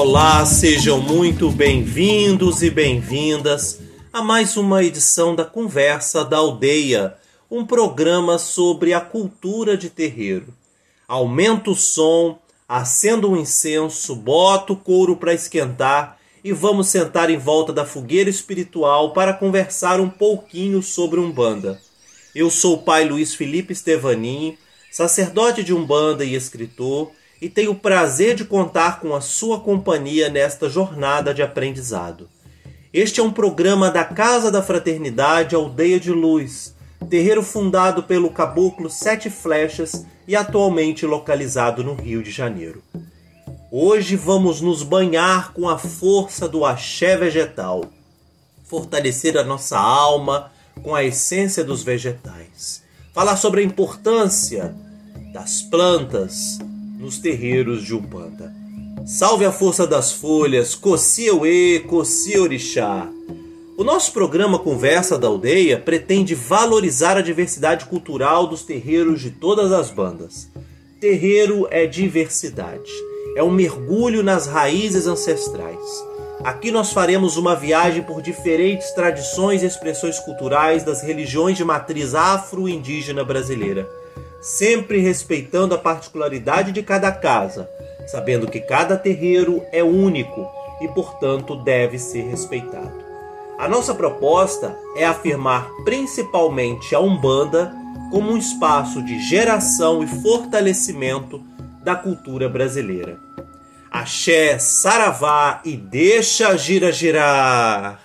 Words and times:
Olá, 0.00 0.46
sejam 0.46 1.00
muito 1.00 1.50
bem-vindos 1.50 2.62
e 2.62 2.70
bem-vindas 2.70 3.80
a 4.12 4.22
mais 4.22 4.56
uma 4.56 4.84
edição 4.84 5.34
da 5.34 5.44
Conversa 5.44 6.24
da 6.24 6.36
Aldeia, 6.36 7.16
um 7.50 7.66
programa 7.66 8.38
sobre 8.38 8.94
a 8.94 9.00
cultura 9.00 9.76
de 9.76 9.90
terreiro. 9.90 10.54
Aumenta 11.08 11.72
o 11.72 11.74
som, 11.74 12.38
acenda 12.68 13.26
um 13.26 13.36
incenso, 13.36 14.14
bota 14.14 14.72
o 14.72 14.76
couro 14.76 15.16
para 15.16 15.34
esquentar 15.34 16.16
e 16.44 16.52
vamos 16.52 16.86
sentar 16.86 17.28
em 17.28 17.36
volta 17.36 17.72
da 17.72 17.84
fogueira 17.84 18.30
espiritual 18.30 19.12
para 19.12 19.34
conversar 19.34 20.00
um 20.00 20.08
pouquinho 20.08 20.80
sobre 20.80 21.18
Umbanda. 21.18 21.82
Eu 22.32 22.50
sou 22.50 22.74
o 22.74 22.82
pai 22.82 23.04
Luiz 23.04 23.34
Felipe 23.34 23.74
Stevanin, 23.74 24.56
sacerdote 24.92 25.64
de 25.64 25.74
Umbanda 25.74 26.24
e 26.24 26.36
escritor, 26.36 27.10
e 27.40 27.48
tenho 27.48 27.70
o 27.70 27.78
prazer 27.78 28.34
de 28.34 28.44
contar 28.44 29.00
com 29.00 29.14
a 29.14 29.20
sua 29.20 29.60
companhia 29.60 30.28
nesta 30.28 30.68
jornada 30.68 31.32
de 31.32 31.42
aprendizado. 31.42 32.28
Este 32.92 33.20
é 33.20 33.22
um 33.22 33.30
programa 33.30 33.90
da 33.90 34.04
Casa 34.04 34.50
da 34.50 34.62
Fraternidade 34.62 35.54
Aldeia 35.54 36.00
de 36.00 36.10
Luz, 36.10 36.74
terreiro 37.08 37.42
fundado 37.42 38.02
pelo 38.02 38.30
caboclo 38.30 38.90
Sete 38.90 39.30
Flechas 39.30 40.04
e 40.26 40.34
atualmente 40.34 41.06
localizado 41.06 41.84
no 41.84 41.94
Rio 41.94 42.22
de 42.22 42.30
Janeiro. 42.30 42.82
Hoje 43.70 44.16
vamos 44.16 44.60
nos 44.60 44.82
banhar 44.82 45.52
com 45.52 45.68
a 45.68 45.78
força 45.78 46.48
do 46.48 46.64
axé 46.64 47.16
vegetal, 47.16 47.84
fortalecer 48.64 49.36
a 49.36 49.44
nossa 49.44 49.78
alma 49.78 50.50
com 50.82 50.94
a 50.94 51.04
essência 51.04 51.62
dos 51.62 51.82
vegetais, 51.82 52.82
falar 53.12 53.36
sobre 53.36 53.60
a 53.60 53.64
importância 53.64 54.74
das 55.32 55.60
plantas 55.60 56.58
nos 56.98 57.18
terreiros 57.18 57.84
de 57.84 57.94
Umbanda. 57.94 58.52
Salve 59.06 59.44
a 59.44 59.52
força 59.52 59.86
das 59.86 60.10
folhas, 60.12 60.74
Coci 60.74 61.26
Eue, 61.26 61.80
Coci 61.86 62.36
Orixá. 62.36 63.08
O 63.76 63.84
nosso 63.84 64.12
programa 64.12 64.58
Conversa 64.58 65.16
da 65.16 65.28
Aldeia 65.28 65.78
pretende 65.78 66.34
valorizar 66.34 67.16
a 67.16 67.22
diversidade 67.22 67.84
cultural 67.84 68.48
dos 68.48 68.64
terreiros 68.64 69.20
de 69.20 69.30
todas 69.30 69.70
as 69.70 69.90
bandas. 69.90 70.50
Terreiro 71.00 71.68
é 71.70 71.86
diversidade, 71.86 72.90
é 73.36 73.42
um 73.44 73.50
mergulho 73.52 74.24
nas 74.24 74.48
raízes 74.48 75.06
ancestrais. 75.06 75.78
Aqui 76.42 76.72
nós 76.72 76.92
faremos 76.92 77.36
uma 77.36 77.54
viagem 77.54 78.02
por 78.02 78.20
diferentes 78.20 78.90
tradições 78.90 79.62
e 79.62 79.66
expressões 79.66 80.18
culturais 80.18 80.82
das 80.82 81.02
religiões 81.02 81.56
de 81.56 81.64
matriz 81.64 82.16
afro-indígena 82.16 83.24
brasileira, 83.24 83.88
sempre 84.40 85.00
respeitando 85.00 85.74
a 85.74 85.78
particularidade 85.78 86.72
de 86.72 86.82
cada 86.82 87.10
casa, 87.12 87.68
sabendo 88.06 88.46
que 88.46 88.60
cada 88.60 88.96
terreiro 88.96 89.62
é 89.72 89.82
único 89.82 90.50
e, 90.80 90.88
portanto, 90.88 91.56
deve 91.56 91.98
ser 91.98 92.22
respeitado. 92.22 93.08
A 93.58 93.68
nossa 93.68 93.94
proposta 93.94 94.78
é 94.96 95.04
afirmar 95.04 95.68
principalmente 95.84 96.94
a 96.94 97.00
Umbanda 97.00 97.74
como 98.10 98.30
um 98.30 98.36
espaço 98.36 99.02
de 99.02 99.18
geração 99.20 100.02
e 100.02 100.06
fortalecimento 100.06 101.42
da 101.82 101.96
cultura 101.96 102.48
brasileira. 102.48 103.18
Axé, 103.90 104.58
saravá 104.58 105.60
e 105.64 105.76
deixa 105.76 106.56
gira 106.56 106.92
girar. 106.92 108.00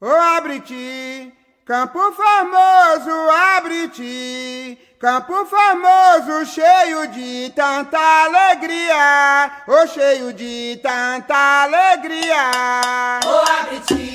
Ô 0.00 0.06
abre-te, 0.06 1.32
campo 1.64 1.98
famoso, 2.12 3.10
abre-te, 3.56 4.78
campo 5.00 5.32
famoso 5.46 6.44
cheio 6.44 7.06
de 7.10 7.50
tanta 7.56 7.98
alegria, 7.98 9.50
ô 9.66 9.86
cheio 9.86 10.30
de 10.30 10.78
tanta 10.82 11.62
alegria. 11.62 13.20
Ô 13.24 13.38
abre-te, 13.62 14.14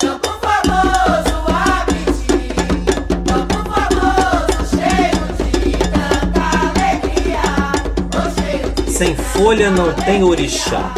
campo 0.00 0.30
famoso, 0.40 1.36
abre-te, 1.46 2.54
campo 3.24 3.54
famoso 3.70 4.76
cheio 4.76 5.22
de 5.38 5.78
tanta 5.78 6.42
alegria, 6.66 7.42
ô 8.18 8.40
cheio 8.40 8.72
de 8.82 8.90
Sem 8.90 9.14
folha 9.14 9.70
não 9.70 9.94
tem 9.94 10.24
orixá. 10.24 10.92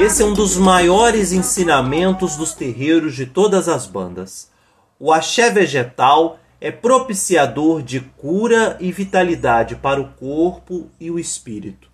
Esse 0.00 0.22
é 0.22 0.24
um 0.24 0.32
dos 0.32 0.56
maiores 0.56 1.32
ensinamentos 1.32 2.34
dos 2.34 2.54
terreiros 2.54 3.14
de 3.14 3.26
todas 3.26 3.68
as 3.68 3.84
bandas. 3.84 4.50
O 4.98 5.12
axé 5.12 5.50
vegetal 5.50 6.38
é 6.60 6.70
propiciador 6.70 7.82
de 7.82 8.00
cura 8.00 8.76
e 8.80 8.90
vitalidade 8.90 9.76
para 9.76 10.00
o 10.00 10.08
corpo 10.08 10.90
e 11.00 11.10
o 11.10 11.18
espírito. 11.18 11.88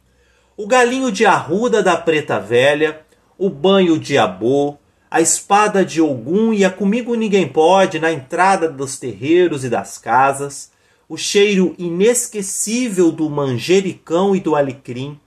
O 0.56 0.66
galinho 0.66 1.12
de 1.12 1.26
arruda 1.26 1.82
da 1.82 1.96
preta 1.96 2.38
velha, 2.38 3.00
o 3.36 3.50
banho 3.50 3.98
de 3.98 4.16
abô, 4.16 4.76
a 5.10 5.20
espada 5.20 5.84
de 5.84 6.00
Ogum 6.00 6.52
e 6.52 6.64
a 6.64 6.70
Comigo 6.70 7.14
Ninguém 7.14 7.46
Pode 7.46 7.98
na 7.98 8.10
entrada 8.10 8.68
dos 8.68 8.98
terreiros 8.98 9.64
e 9.64 9.68
das 9.68 9.98
casas, 9.98 10.72
o 11.08 11.16
cheiro 11.16 11.74
inesquecível 11.78 13.12
do 13.12 13.28
manjericão 13.28 14.34
e 14.34 14.40
do 14.40 14.56
alecrim, 14.56 15.20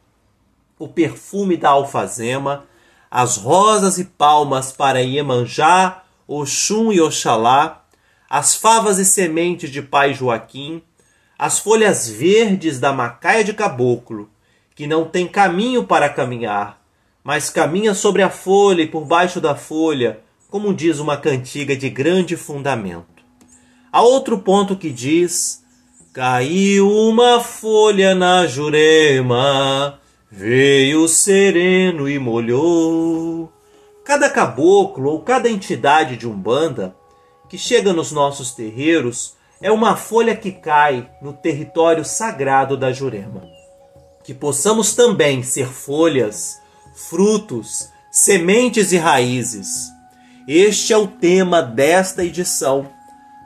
o 0.79 0.87
perfume 0.87 1.55
da 1.55 1.69
alfazema, 1.69 2.65
as 3.09 3.37
rosas 3.37 3.97
e 3.97 4.05
palmas 4.05 4.71
para 4.71 5.01
Iemanjá, 5.01 6.03
Oxum 6.27 6.91
e 6.91 6.99
Oxalá, 6.99 7.86
as 8.29 8.55
favas 8.55 8.99
e 8.99 9.05
sementes 9.05 9.69
de 9.69 9.81
Pai 9.81 10.13
Joaquim, 10.13 10.81
as 11.37 11.59
folhas 11.59 12.09
verdes 12.09 12.79
da 12.79 12.91
macaia 12.91 13.43
de 13.43 13.53
caboclo, 13.53 14.29
que 14.75 14.85
não 14.85 15.05
tem 15.05 15.27
caminho 15.27 15.83
para 15.83 16.09
caminhar, 16.09 16.81
mas 17.23 17.49
caminha 17.49 17.93
sobre 17.93 18.21
a 18.21 18.29
folha 18.29 18.81
e 18.81 18.87
por 18.87 19.05
baixo 19.05 19.39
da 19.39 19.55
folha, 19.55 20.19
como 20.49 20.73
diz 20.73 20.99
uma 20.99 21.17
cantiga 21.17 21.75
de 21.75 21.89
grande 21.89 22.35
fundamento. 22.35 23.05
Há 23.91 24.01
outro 24.01 24.39
ponto 24.39 24.75
que 24.75 24.89
diz: 24.89 25.63
Caiu 26.13 26.89
uma 26.89 27.39
folha 27.39 28.13
na 28.13 28.45
jurema, 28.45 29.99
veio 30.31 31.07
sereno 31.07 32.09
e 32.09 32.19
molhou. 32.19 33.51
Cada 34.03 34.29
caboclo 34.29 35.11
ou 35.11 35.21
cada 35.21 35.49
entidade 35.49 36.15
de 36.15 36.27
umbanda 36.27 36.95
que 37.49 37.57
chega 37.57 37.93
nos 37.93 38.11
nossos 38.11 38.51
terreiros 38.51 39.35
é 39.61 39.71
uma 39.71 39.95
folha 39.95 40.35
que 40.35 40.51
cai 40.51 41.09
no 41.21 41.33
território 41.33 42.05
sagrado 42.05 42.77
da 42.77 42.91
Jurema. 42.91 43.43
Que 44.23 44.33
possamos 44.33 44.93
também 44.93 45.41
ser 45.41 45.67
folhas, 45.67 46.59
frutos, 46.93 47.89
sementes 48.11 48.91
e 48.91 48.97
raízes. 48.97 49.91
Este 50.47 50.93
é 50.93 50.97
o 50.97 51.07
tema 51.07 51.61
desta 51.61 52.23
edição 52.23 52.87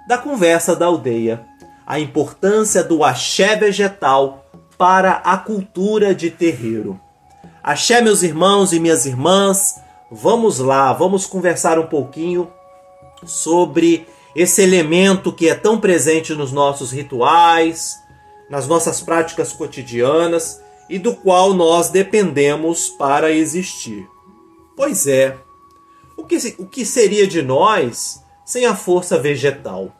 da 0.07 0.18
Conversa 0.18 0.75
da 0.75 0.88
Aldeia: 0.88 1.45
a 1.85 2.00
importância 2.00 2.83
do 2.83 3.03
axé 3.03 3.56
vegetal 3.56 4.45
para 4.78 5.13
a 5.23 5.38
cultura 5.38 6.13
de 6.13 6.31
terreiro. 6.31 7.00
Axé, 7.63 8.01
meus 8.01 8.23
irmãos 8.23 8.73
e 8.73 8.79
minhas 8.79 9.06
irmãs, 9.06 9.79
vamos 10.12 10.57
lá, 10.57 10.91
vamos 10.91 11.28
conversar 11.28 11.78
um 11.78 11.85
pouquinho 11.85 12.51
sobre 13.26 14.08
esse 14.36 14.62
elemento 14.62 15.32
que 15.32 15.50
é 15.50 15.56
tão 15.56 15.80
presente 15.80 16.34
nos 16.34 16.52
nossos 16.52 16.92
rituais, 16.92 17.98
nas 18.50 18.68
nossas 18.68 19.02
práticas 19.02 19.54
cotidianas 19.54 20.62
e 20.90 21.00
do 21.00 21.16
qual 21.16 21.54
nós 21.54 21.90
dependemos 21.90 22.90
para 22.90 23.31
existir. 23.31 24.08
Pois 24.76 25.08
é, 25.08 25.38
o 26.18 26.24
que, 26.24 26.38
o 26.58 26.66
que 26.66 26.86
seria 26.86 27.28
de 27.28 27.42
nós 27.42 28.22
sem 28.46 28.66
a 28.66 28.76
força 28.76 29.18
vegetal? 29.18 29.96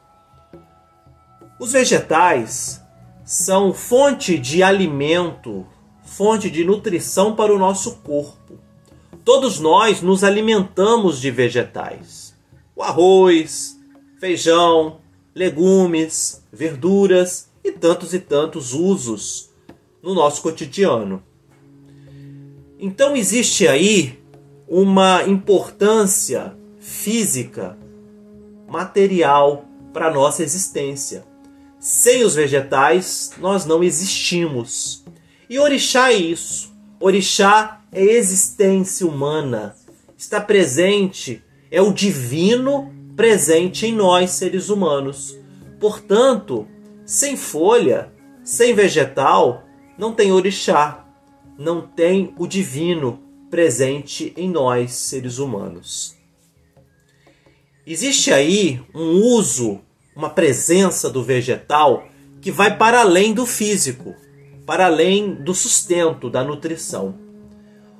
Os 1.58 1.72
vegetais 1.72 2.80
são 3.24 3.72
fonte 3.72 4.38
de 4.38 4.62
alimento, 4.62 5.66
fonte 6.04 6.50
de 6.50 6.64
nutrição 6.64 7.34
para 7.34 7.54
o 7.54 7.58
nosso 7.58 7.96
corpo. 7.96 8.58
Todos 9.24 9.58
nós 9.58 10.02
nos 10.02 10.24
alimentamos 10.24 11.20
de 11.20 11.30
vegetais. 11.30 12.21
O 12.74 12.82
arroz, 12.82 13.78
feijão, 14.18 15.00
legumes, 15.34 16.42
verduras 16.52 17.48
e 17.64 17.72
tantos 17.72 18.12
e 18.14 18.18
tantos 18.18 18.72
usos 18.72 19.50
no 20.02 20.14
nosso 20.14 20.42
cotidiano. 20.42 21.22
Então 22.78 23.14
existe 23.14 23.68
aí 23.68 24.18
uma 24.66 25.22
importância 25.24 26.56
física, 26.80 27.78
material 28.68 29.64
para 29.92 30.10
nossa 30.10 30.42
existência. 30.42 31.24
Sem 31.78 32.24
os 32.24 32.34
vegetais, 32.34 33.32
nós 33.38 33.66
não 33.66 33.82
existimos. 33.84 35.04
E 35.48 35.58
orixá 35.58 36.12
é 36.12 36.16
isso. 36.16 36.72
Orixá 36.98 37.82
é 37.92 38.02
existência 38.02 39.06
humana. 39.06 39.76
Está 40.16 40.40
presente, 40.40 41.44
é 41.72 41.80
o 41.80 41.90
divino 41.90 42.92
presente 43.16 43.86
em 43.86 43.94
nós, 43.94 44.32
seres 44.32 44.68
humanos. 44.68 45.38
Portanto, 45.80 46.68
sem 47.06 47.34
folha, 47.34 48.12
sem 48.44 48.74
vegetal, 48.74 49.64
não 49.98 50.12
tem 50.12 50.30
orixá, 50.30 51.08
não 51.58 51.80
tem 51.80 52.34
o 52.38 52.46
divino, 52.46 53.18
presente 53.50 54.34
em 54.36 54.50
nós, 54.50 54.92
seres 54.92 55.38
humanos. 55.38 56.14
Existe 57.86 58.32
aí 58.32 58.80
um 58.94 59.20
uso, 59.20 59.80
uma 60.14 60.28
presença 60.28 61.08
do 61.08 61.22
vegetal 61.22 62.06
que 62.42 62.50
vai 62.50 62.76
para 62.76 63.00
além 63.00 63.32
do 63.32 63.46
físico, 63.46 64.14
para 64.66 64.86
além 64.86 65.34
do 65.34 65.54
sustento, 65.54 66.28
da 66.28 66.44
nutrição. 66.44 67.14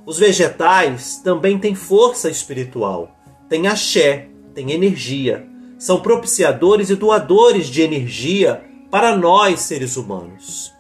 Os 0.04 0.18
vegetais 0.18 1.20
também 1.24 1.58
têm 1.58 1.74
força 1.74 2.28
espiritual, 2.28 3.21
têm 3.52 3.66
axé, 3.66 4.28
têm 4.54 4.72
energia, 4.72 5.46
são 5.78 6.00
propiciadores 6.00 6.88
e 6.88 6.96
doadores 6.96 7.66
de 7.66 7.82
energia 7.82 8.64
para 8.90 9.14
nós 9.14 9.60
seres 9.60 9.98
humanos. 9.98 10.72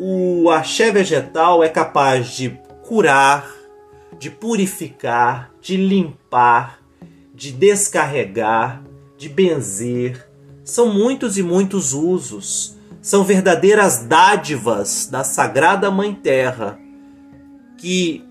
O 0.00 0.48
axé 0.48 0.90
vegetal 0.90 1.62
é 1.62 1.68
capaz 1.68 2.28
de 2.28 2.58
curar, 2.88 3.46
de 4.18 4.30
purificar, 4.30 5.50
de 5.60 5.76
limpar, 5.76 6.80
de 7.34 7.52
descarregar, 7.52 8.82
de 9.18 9.28
benzer. 9.28 10.26
São 10.64 10.94
muitos 10.94 11.36
e 11.36 11.42
muitos 11.42 11.92
usos. 11.92 12.74
São 13.02 13.22
verdadeiras 13.22 13.98
dádivas 13.98 15.08
da 15.08 15.22
Sagrada 15.22 15.90
Mãe 15.90 16.14
Terra 16.14 16.78
que 17.76 18.24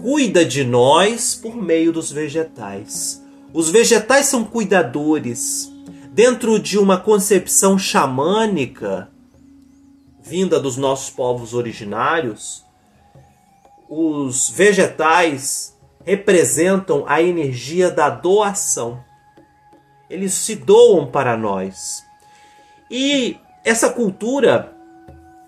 cuida 0.00 0.44
de 0.44 0.64
nós 0.64 1.34
por 1.34 1.56
meio 1.56 1.92
dos 1.92 2.10
vegetais. 2.10 3.22
Os 3.52 3.70
vegetais 3.70 4.26
são 4.26 4.44
cuidadores. 4.44 5.72
Dentro 6.12 6.58
de 6.58 6.78
uma 6.78 6.98
concepção 6.98 7.78
xamânica 7.78 9.10
vinda 10.22 10.58
dos 10.58 10.76
nossos 10.76 11.10
povos 11.10 11.54
originários, 11.54 12.64
os 13.88 14.50
vegetais 14.50 15.76
representam 16.04 17.04
a 17.06 17.22
energia 17.22 17.90
da 17.90 18.10
doação. 18.10 19.02
Eles 20.10 20.32
se 20.34 20.56
doam 20.56 21.06
para 21.06 21.36
nós. 21.36 22.04
E 22.90 23.36
essa 23.64 23.90
cultura 23.90 24.72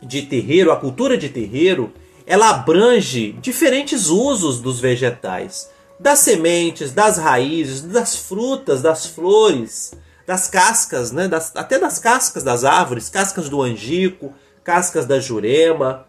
de 0.03 0.23
terreiro, 0.23 0.71
a 0.71 0.77
cultura 0.77 1.17
de 1.17 1.29
terreiro, 1.29 1.93
ela 2.29 2.51
abrange 2.51 3.33
diferentes 3.41 4.09
usos 4.09 4.61
dos 4.61 4.79
vegetais, 4.79 5.71
das 5.99 6.19
sementes, 6.19 6.93
das 6.93 7.17
raízes, 7.17 7.81
das 7.81 8.17
frutas, 8.17 8.83
das 8.83 9.07
flores, 9.07 9.95
das 10.27 10.47
cascas, 10.47 11.11
né, 11.11 11.27
das, 11.27 11.57
até 11.57 11.79
das 11.79 11.99
cascas 11.99 12.43
das 12.43 12.65
árvores, 12.65 13.09
cascas 13.09 13.49
do 13.49 13.63
angico, 13.63 14.35
cascas 14.63 15.07
da 15.07 15.19
jurema, 15.19 16.07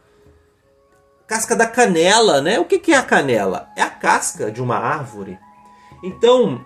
casca 1.26 1.56
da 1.56 1.66
canela, 1.66 2.42
né? 2.42 2.60
O 2.60 2.66
que, 2.66 2.80
que 2.80 2.92
é 2.92 2.98
a 2.98 3.04
canela? 3.04 3.70
É 3.78 3.82
a 3.82 3.90
casca 3.90 4.52
de 4.52 4.62
uma 4.62 4.76
árvore. 4.76 5.40
Então, 6.04 6.60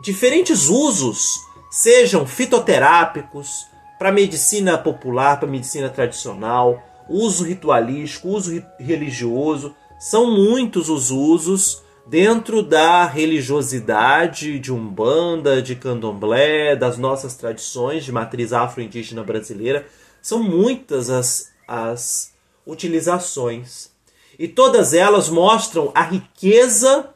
diferentes 0.00 0.68
usos, 0.68 1.40
sejam 1.68 2.24
fitoterápicos, 2.26 3.66
para 3.98 4.12
medicina 4.12 4.78
popular, 4.78 5.40
para 5.40 5.48
medicina 5.48 5.88
tradicional, 5.88 6.80
uso 7.08 7.44
ritualístico, 7.44 8.28
uso 8.28 8.62
religioso, 8.78 9.74
são 9.98 10.30
muitos 10.30 10.88
os 10.88 11.10
usos 11.10 11.82
dentro 12.06 12.62
da 12.62 13.04
religiosidade 13.04 14.58
de 14.58 14.72
Umbanda, 14.72 15.60
de 15.60 15.74
Candomblé, 15.74 16.74
das 16.74 16.96
nossas 16.96 17.36
tradições 17.36 18.04
de 18.04 18.12
matriz 18.12 18.52
afro-indígena 18.52 19.22
brasileira. 19.22 19.86
São 20.22 20.42
muitas 20.42 21.10
as, 21.10 21.52
as 21.66 22.32
utilizações. 22.66 23.90
E 24.38 24.48
todas 24.48 24.94
elas 24.94 25.28
mostram 25.28 25.90
a 25.94 26.02
riqueza 26.02 27.10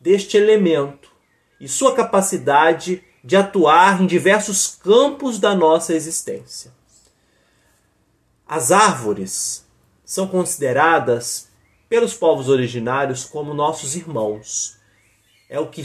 deste 0.00 0.36
elemento 0.36 1.10
e 1.60 1.68
sua 1.68 1.94
capacidade 1.94 3.02
de 3.24 3.36
atuar 3.36 4.00
em 4.00 4.06
diversos 4.06 4.78
campos 4.80 5.38
da 5.38 5.54
nossa 5.54 5.92
existência. 5.92 6.70
As 8.48 8.70
árvores 8.70 9.66
são 10.04 10.28
consideradas 10.28 11.48
pelos 11.88 12.14
povos 12.14 12.48
originários 12.48 13.24
como 13.24 13.52
nossos 13.52 13.96
irmãos. 13.96 14.76
É 15.48 15.58
o 15.58 15.66
que 15.66 15.82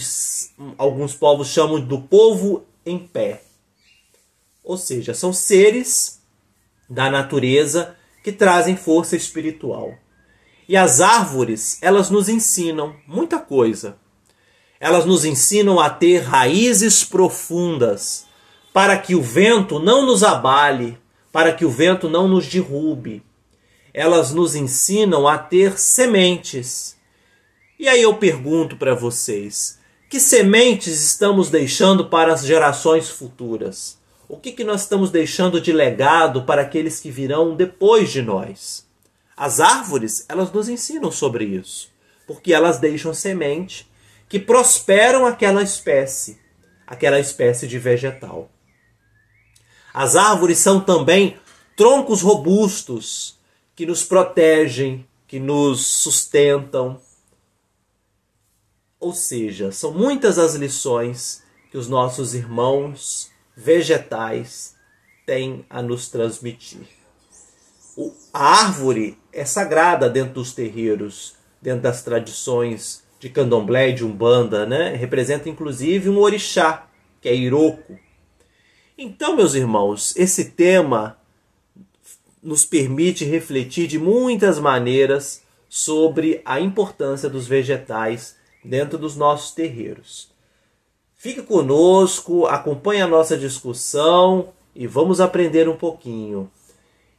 alguns 0.77 1.13
povos 1.15 1.47
chamam 1.47 1.79
do 1.79 2.01
povo 2.01 2.65
em 2.85 2.99
pé. 2.99 3.43
Ou 4.63 4.77
seja, 4.77 5.13
são 5.13 5.33
seres 5.33 6.21
da 6.87 7.09
natureza 7.09 7.95
que 8.23 8.31
trazem 8.31 8.75
força 8.75 9.15
espiritual. 9.15 9.95
E 10.67 10.77
as 10.77 11.01
árvores, 11.01 11.79
elas 11.81 12.09
nos 12.11 12.29
ensinam 12.29 12.95
muita 13.07 13.39
coisa. 13.39 13.97
Elas 14.79 15.05
nos 15.05 15.25
ensinam 15.25 15.79
a 15.79 15.89
ter 15.89 16.19
raízes 16.19 17.03
profundas, 17.03 18.25
para 18.71 18.97
que 18.97 19.15
o 19.15 19.21
vento 19.21 19.79
não 19.79 20.05
nos 20.05 20.23
abale, 20.23 21.00
para 21.31 21.53
que 21.53 21.65
o 21.65 21.69
vento 21.69 22.09
não 22.09 22.27
nos 22.27 22.47
derrube. 22.47 23.23
Elas 23.93 24.33
nos 24.33 24.55
ensinam 24.55 25.27
a 25.27 25.37
ter 25.37 25.77
sementes. 25.77 26.97
E 27.79 27.87
aí 27.87 28.01
eu 28.01 28.15
pergunto 28.15 28.77
para 28.77 28.93
vocês: 28.93 29.79
que 30.09 30.19
sementes 30.19 31.01
estamos 31.01 31.49
deixando 31.49 32.09
para 32.09 32.33
as 32.33 32.45
gerações 32.45 33.09
futuras? 33.09 33.99
O 34.27 34.37
que, 34.37 34.51
que 34.51 34.63
nós 34.63 34.81
estamos 34.81 35.11
deixando 35.11 35.59
de 35.59 35.73
legado 35.73 36.43
para 36.43 36.61
aqueles 36.61 36.99
que 36.99 37.11
virão 37.11 37.55
depois 37.55 38.11
de 38.11 38.21
nós? 38.21 38.87
As 39.35 39.59
árvores, 39.59 40.25
elas 40.29 40.51
nos 40.51 40.69
ensinam 40.69 41.11
sobre 41.11 41.43
isso, 41.43 41.89
porque 42.25 42.53
elas 42.53 42.79
deixam 42.79 43.13
semente 43.13 43.89
que 44.29 44.39
prosperam 44.39 45.25
aquela 45.25 45.61
espécie, 45.61 46.39
aquela 46.87 47.19
espécie 47.19 47.67
de 47.67 47.77
vegetal. 47.77 48.49
As 49.93 50.15
árvores 50.15 50.57
são 50.57 50.79
também 50.79 51.37
troncos 51.75 52.21
robustos 52.21 53.37
que 53.75 53.85
nos 53.85 54.03
protegem, 54.03 55.05
que 55.27 55.39
nos 55.39 55.85
sustentam. 55.85 56.99
Ou 58.99 59.13
seja, 59.13 59.71
são 59.71 59.91
muitas 59.91 60.37
as 60.37 60.55
lições 60.55 61.43
que 61.71 61.77
os 61.77 61.87
nossos 61.87 62.33
irmãos 62.33 63.29
vegetais 63.55 64.75
têm 65.25 65.65
a 65.69 65.81
nos 65.81 66.09
transmitir. 66.09 66.87
A 68.33 68.65
árvore 68.65 69.17
é 69.33 69.43
sagrada 69.45 70.09
dentro 70.09 70.35
dos 70.35 70.53
terreiros, 70.53 71.35
dentro 71.61 71.81
das 71.81 72.03
tradições 72.03 73.03
de 73.19 73.29
candomblé 73.29 73.89
e 73.89 73.93
de 73.93 74.05
umbanda, 74.05 74.65
né? 74.65 74.95
representa 74.95 75.49
inclusive 75.49 76.09
um 76.09 76.17
orixá, 76.17 76.87
que 77.21 77.29
é 77.29 77.35
Iroko, 77.35 77.97
então, 79.03 79.35
meus 79.35 79.55
irmãos, 79.55 80.15
esse 80.15 80.51
tema 80.51 81.17
nos 82.41 82.63
permite 82.63 83.25
refletir 83.25 83.87
de 83.87 83.97
muitas 83.97 84.59
maneiras 84.59 85.41
sobre 85.67 86.39
a 86.45 86.59
importância 86.59 87.27
dos 87.27 87.47
vegetais 87.47 88.35
dentro 88.63 88.99
dos 88.99 89.15
nossos 89.15 89.53
terreiros. 89.53 90.29
Fique 91.15 91.41
conosco, 91.41 92.45
acompanhe 92.45 93.01
a 93.01 93.07
nossa 93.07 93.35
discussão 93.35 94.49
e 94.75 94.85
vamos 94.85 95.19
aprender 95.19 95.67
um 95.67 95.75
pouquinho. 95.75 96.51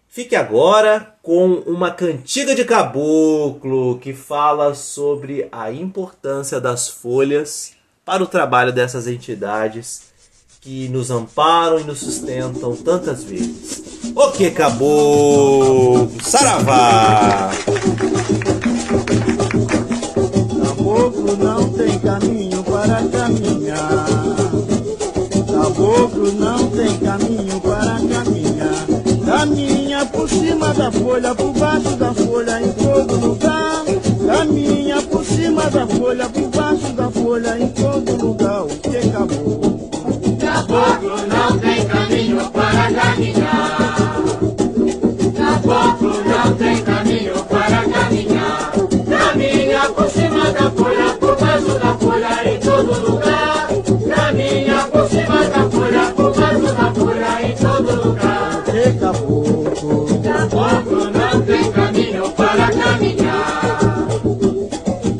Fique 0.08 0.36
agora 0.36 1.16
com 1.20 1.54
uma 1.66 1.90
cantiga 1.90 2.54
de 2.54 2.64
caboclo 2.64 3.98
que 3.98 4.12
fala 4.12 4.72
sobre 4.74 5.48
a 5.50 5.72
importância 5.72 6.60
das 6.60 6.88
folhas 6.88 7.72
para 8.04 8.22
o 8.22 8.26
trabalho 8.26 8.72
dessas 8.72 9.08
entidades 9.08 10.11
que 10.62 10.88
nos 10.88 11.10
amparam 11.10 11.80
e 11.80 11.82
nos 11.82 11.98
sustentam 11.98 12.76
tantas 12.76 13.24
vezes. 13.24 13.82
O 14.14 14.30
que 14.30 14.46
acabou? 14.46 16.08
Saravá! 16.22 17.50
Caboclo 20.62 21.36
não 21.36 21.68
tem 21.72 21.98
caminho 21.98 22.62
para 22.62 23.02
caminhar. 23.08 24.06
Caboclo 25.52 26.30
não 26.30 26.70
tem 26.70 26.96
caminho 26.96 27.60
para 27.60 27.98
caminhar. 28.14 28.86
Caminha 29.26 30.06
por 30.06 30.28
cima 30.28 30.72
da 30.74 30.92
folha, 30.92 31.34
por 31.34 31.52
baixo 31.54 31.96
da 31.96 32.14
folha, 32.14 32.62
em 32.62 32.72
todo 32.74 33.16
lugar. 33.16 33.84
Caminha 34.24 35.02
por 35.02 35.24
cima 35.24 35.68
da 35.68 35.88
folha, 35.88 36.28
por 36.28 36.48
baixo 36.50 36.92
da 36.92 37.10
folha, 37.10 37.58
em 37.58 37.66
todo 37.70 38.24
lugar. 38.24 38.81
Caboclo 40.72 41.18
não 41.26 41.58
tem 41.58 41.84
caminho 41.86 42.50
para 42.50 42.90
caminhar. 42.94 44.06
Caboclo 45.36 46.24
não 46.24 46.54
tem 46.54 46.82
caminho 46.82 47.34
para 47.44 47.84
caminhar. 47.90 48.72
Caminha 49.06 49.80
por 49.94 50.08
cima 50.08 50.50
da 50.50 50.70
folha, 50.70 51.12
por 51.20 51.36
baixo 51.38 51.78
da 51.78 51.94
folha, 51.98 52.54
em 52.54 52.58
todo 52.58 53.06
lugar. 53.06 53.68
Caminha 54.16 54.88
por 54.90 55.08
cima 55.10 55.44
da 55.44 55.70
folha, 55.70 56.12
por 56.16 56.34
baixo 56.34 56.74
da 56.74 56.94
folha, 56.94 57.42
em 57.46 57.54
todo 57.54 58.06
lugar. 58.06 58.64
E 58.74 58.92
caboclo. 58.98 60.22
Caboclo 60.22 61.10
não 61.10 61.42
tem 61.42 61.70
caminho 61.70 62.30
para 62.30 62.70
caminhar. 62.70 63.60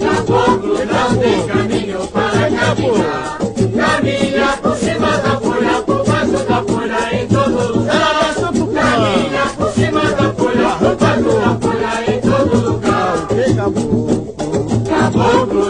Caboclo 0.01 0.79
não 0.87 1.17
tem 1.19 1.47
caminho 1.47 2.07
para 2.09 2.41
caminhar. 2.51 3.39
Caminha 3.77 4.32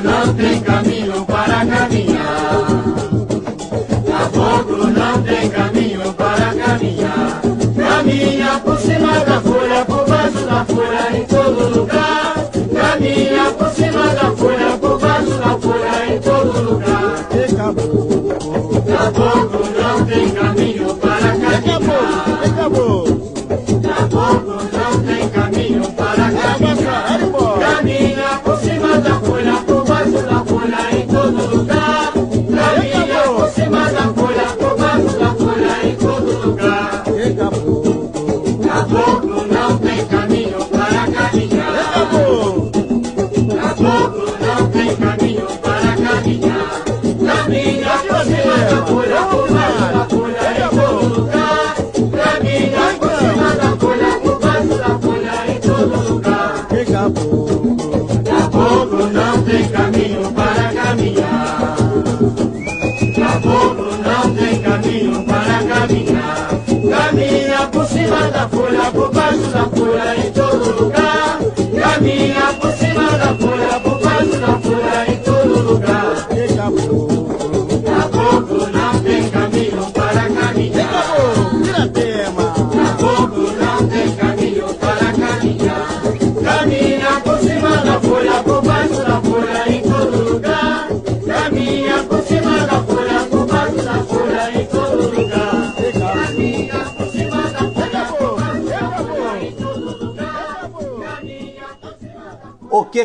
não 0.02 0.34
tem 0.34 0.60
caminho 0.60 1.24
para 1.24 1.64
caminhar. 1.64 2.66
Caboclo 4.06 4.86
não 4.88 5.22
tem 5.22 5.48
caminho 5.48 6.12
para 6.14 6.54
caminhar. 6.54 7.40
Caminha 7.76 8.60
por 8.64 8.78
cima 8.78 9.20
da 9.20 9.40
folha, 9.40 9.84
por 9.84 10.08
baixo 10.08 10.46
da 10.46 10.64
folha, 10.64 11.16
em 11.16 11.24
todo 11.24 11.78
lugar. 11.78 12.01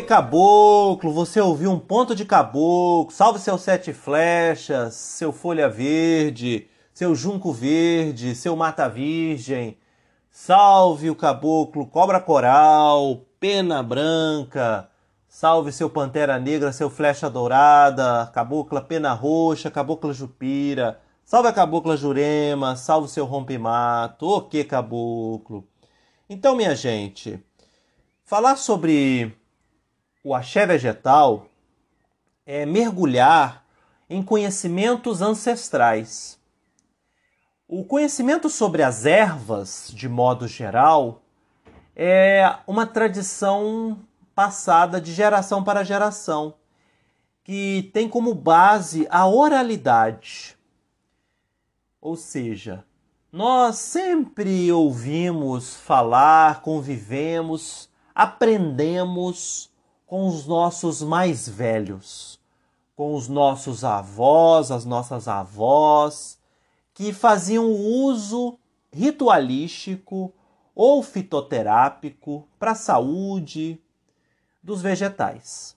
Caboclo? 0.02 1.12
Você 1.12 1.40
ouviu 1.40 1.70
um 1.70 1.78
ponto 1.78 2.14
de 2.14 2.24
caboclo? 2.24 3.12
Salve 3.12 3.38
seus 3.38 3.62
sete 3.62 3.92
flechas, 3.92 4.94
seu 4.94 5.32
folha 5.32 5.68
verde, 5.68 6.68
seu 6.92 7.14
junco 7.14 7.52
verde, 7.52 8.34
seu 8.34 8.56
mata 8.56 8.88
virgem. 8.88 9.78
Salve 10.30 11.10
o 11.10 11.16
caboclo 11.16 11.86
cobra 11.86 12.20
coral, 12.20 13.22
pena 13.40 13.82
branca. 13.82 14.88
Salve 15.28 15.70
seu 15.72 15.90
pantera 15.90 16.38
negra, 16.38 16.72
seu 16.72 16.88
flecha 16.90 17.28
dourada, 17.28 18.30
cabocla 18.32 18.80
pena 18.80 19.12
roxa, 19.12 19.70
cabocla 19.70 20.12
jupira. 20.12 21.00
Salve 21.24 21.48
a 21.48 21.52
cabocla 21.52 21.96
jurema, 21.96 22.74
salve 22.74 23.08
seu 23.08 23.26
rompe-mato. 23.26 24.26
O 24.26 24.42
que 24.42 24.64
caboclo? 24.64 25.68
Então, 26.28 26.56
minha 26.56 26.74
gente, 26.74 27.38
falar 28.24 28.56
sobre 28.56 29.37
o 30.22 30.34
axé 30.34 30.66
vegetal 30.66 31.46
é 32.44 32.66
mergulhar 32.66 33.64
em 34.08 34.22
conhecimentos 34.22 35.20
ancestrais. 35.22 36.38
O 37.66 37.84
conhecimento 37.84 38.48
sobre 38.48 38.82
as 38.82 39.04
ervas, 39.04 39.90
de 39.94 40.08
modo 40.08 40.48
geral, 40.48 41.22
é 41.94 42.56
uma 42.66 42.86
tradição 42.86 43.98
passada 44.34 45.00
de 45.00 45.12
geração 45.12 45.62
para 45.62 45.84
geração, 45.84 46.54
que 47.44 47.90
tem 47.92 48.08
como 48.08 48.34
base 48.34 49.06
a 49.10 49.26
oralidade. 49.26 50.56
Ou 52.00 52.16
seja, 52.16 52.84
nós 53.30 53.76
sempre 53.76 54.72
ouvimos 54.72 55.74
falar, 55.76 56.62
convivemos, 56.62 57.90
aprendemos 58.14 59.67
com 60.08 60.26
os 60.26 60.46
nossos 60.46 61.02
mais 61.02 61.46
velhos, 61.46 62.40
com 62.96 63.14
os 63.14 63.28
nossos 63.28 63.84
avós, 63.84 64.70
as 64.70 64.86
nossas 64.86 65.28
avós, 65.28 66.38
que 66.94 67.12
faziam 67.12 67.70
uso 67.70 68.58
ritualístico 68.90 70.32
ou 70.74 71.02
fitoterápico 71.02 72.48
para 72.58 72.70
a 72.70 72.74
saúde 72.74 73.78
dos 74.62 74.80
vegetais. 74.80 75.76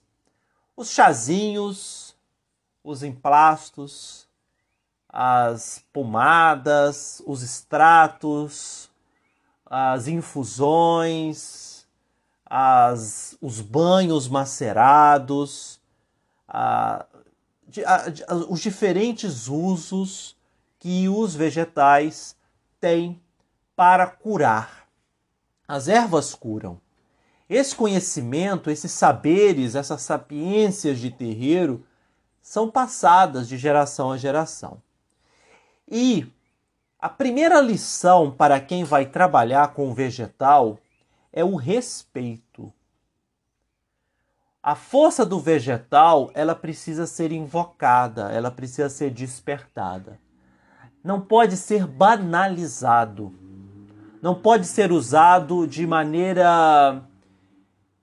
Os 0.74 0.90
chazinhos, 0.90 2.16
os 2.82 3.02
emplastos, 3.02 4.26
as 5.10 5.84
pomadas, 5.92 7.22
os 7.26 7.42
extratos, 7.42 8.90
as 9.66 10.08
infusões, 10.08 11.71
as, 12.54 13.34
os 13.40 13.62
banhos 13.62 14.28
macerados, 14.28 15.80
a- 16.46 17.06
a- 17.86 18.04
a- 18.28 18.34
os 18.50 18.60
diferentes 18.60 19.48
usos 19.48 20.36
que 20.78 21.08
os 21.08 21.34
vegetais 21.34 22.36
têm 22.78 23.18
para 23.74 24.06
curar. 24.06 24.86
As 25.66 25.88
ervas 25.88 26.34
curam. 26.34 26.78
Esse 27.48 27.74
conhecimento, 27.74 28.68
esses 28.68 28.92
saberes, 28.92 29.74
essas 29.74 30.02
sapiências 30.02 30.98
de 30.98 31.10
terreiro 31.10 31.82
são 32.42 32.70
passadas 32.70 33.48
de 33.48 33.56
geração 33.56 34.12
a 34.12 34.18
geração. 34.18 34.82
E 35.88 36.30
a 36.98 37.08
primeira 37.08 37.62
lição 37.62 38.30
para 38.30 38.60
quem 38.60 38.84
vai 38.84 39.06
trabalhar 39.06 39.68
com 39.68 39.88
o 39.88 39.94
vegetal 39.94 40.78
é 41.32 41.44
o 41.44 41.56
respeito. 41.56 42.72
A 44.62 44.74
força 44.74 45.26
do 45.26 45.40
vegetal, 45.40 46.30
ela 46.34 46.54
precisa 46.54 47.06
ser 47.06 47.32
invocada, 47.32 48.30
ela 48.30 48.50
precisa 48.50 48.88
ser 48.88 49.10
despertada. 49.10 50.20
Não 51.02 51.20
pode 51.20 51.56
ser 51.56 51.86
banalizado. 51.86 53.34
Não 54.20 54.36
pode 54.36 54.66
ser 54.66 54.92
usado 54.92 55.66
de 55.66 55.84
maneira 55.84 57.02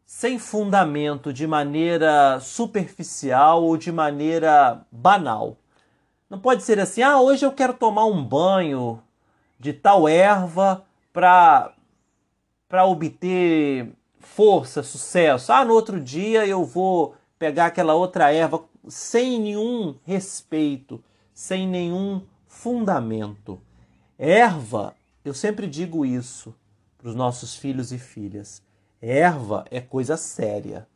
sem 0.05 0.37
fundamento, 0.37 1.31
de 1.31 1.45
maneira 1.47 2.39
superficial 2.41 3.63
ou 3.63 3.77
de 3.77 3.91
maneira 3.91 4.85
banal. 4.91 5.55
Não 6.29 6.39
pode 6.39 6.63
ser 6.63 6.79
assim, 6.79 7.01
ah, 7.01 7.21
hoje 7.21 7.45
eu 7.45 7.51
quero 7.51 7.73
tomar 7.73 8.05
um 8.05 8.23
banho 8.23 9.01
de 9.57 9.71
tal 9.71 10.09
erva 10.09 10.83
para 11.13 11.71
para 12.69 12.85
obter 12.85 13.91
força, 14.19 14.83
sucesso. 14.83 15.51
Ah, 15.51 15.65
no 15.65 15.73
outro 15.73 15.99
dia 15.99 16.45
eu 16.45 16.63
vou 16.63 17.15
pegar 17.39 17.65
aquela 17.65 17.95
outra 17.95 18.31
erva 18.31 18.63
sem 18.87 19.39
nenhum 19.39 19.95
respeito, 20.05 21.03
sem 21.33 21.67
nenhum 21.67 22.21
fundamento. 22.47 23.59
Erva, 24.17 24.93
eu 25.25 25.33
sempre 25.33 25.65
digo 25.65 26.05
isso 26.05 26.53
para 26.97 27.09
os 27.09 27.15
nossos 27.15 27.55
filhos 27.55 27.91
e 27.91 27.97
filhas. 27.97 28.61
Erva 29.01 29.65
é 29.71 29.81
coisa 29.81 30.15
séria. 30.15 30.87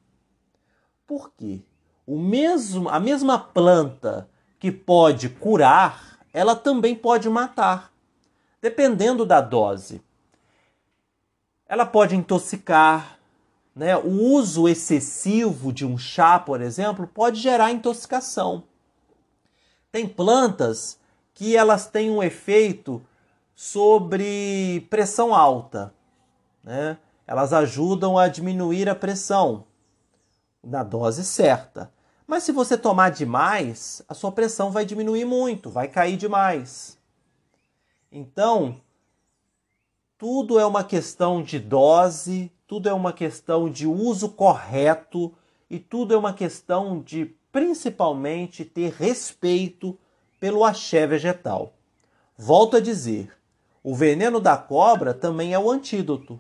Por 1.08 1.32
quê? 1.32 1.62
O 2.06 2.20
mesmo, 2.20 2.90
a 2.90 3.00
mesma 3.00 3.40
planta 3.40 4.30
que 4.60 4.72
pode 4.72 5.30
curar, 5.30 6.20
ela 6.34 6.56
também 6.56 6.96
pode 6.96 7.30
matar, 7.30 7.92
dependendo 8.62 9.26
da 9.26 9.40
dose. 9.40 10.02
Ela 11.74 11.88
pode 11.88 12.16
intoxicar, 12.16 13.18
né? 13.76 13.98
O 13.98 14.12
uso 14.12 14.70
excessivo 14.70 15.74
de 15.74 15.84
um 15.84 15.98
chá, 15.98 16.38
por 16.38 16.62
exemplo, 16.62 17.08
pode 17.08 17.40
gerar 17.40 17.72
intoxicação. 17.72 18.66
Tem 19.92 20.08
plantas 20.08 21.00
que 21.34 21.58
elas 21.58 21.88
têm 21.88 22.12
um 22.12 22.22
efeito 22.22 23.04
sobre 23.56 24.86
pressão 24.88 25.34
alta, 25.34 25.92
né? 26.64 26.96
Elas 27.26 27.52
ajudam 27.52 28.20
a 28.20 28.28
diminuir 28.28 28.88
a 28.88 28.94
pressão 28.94 29.66
na 30.64 30.84
dose 30.84 31.26
certa. 31.26 31.92
Mas 32.28 32.44
se 32.44 32.52
você 32.52 32.78
tomar 32.78 33.10
demais, 33.10 34.04
a 34.08 34.14
sua 34.14 34.32
pressão 34.32 34.70
vai 34.70 34.86
diminuir 34.86 35.26
muito, 35.26 35.72
vai 35.72 35.88
cair 35.88 36.18
demais. 36.18 37.00
Então, 38.12 38.80
tudo 40.24 40.58
é 40.58 40.66
uma 40.66 40.86
questão 40.86 41.44
de 41.44 41.60
dose, 41.60 42.50
tudo 42.66 42.88
é 42.88 42.94
uma 42.94 43.12
questão 43.12 43.70
de 43.70 43.86
uso 43.86 44.30
correto 44.30 45.34
e 45.70 45.78
tudo 45.78 46.14
é 46.14 46.18
uma 46.18 46.32
questão 46.32 47.02
de 47.02 47.36
principalmente 47.52 48.64
ter 48.64 48.94
respeito 48.94 50.00
pelo 50.40 50.64
axé 50.64 51.06
vegetal. 51.06 51.74
Volto 52.38 52.78
a 52.78 52.80
dizer, 52.80 53.36
O 53.84 53.94
veneno 53.94 54.40
da 54.40 54.56
cobra 54.56 55.14
também 55.14 55.54
é 55.54 55.60
o 55.60 55.70
antídoto. 55.70 56.40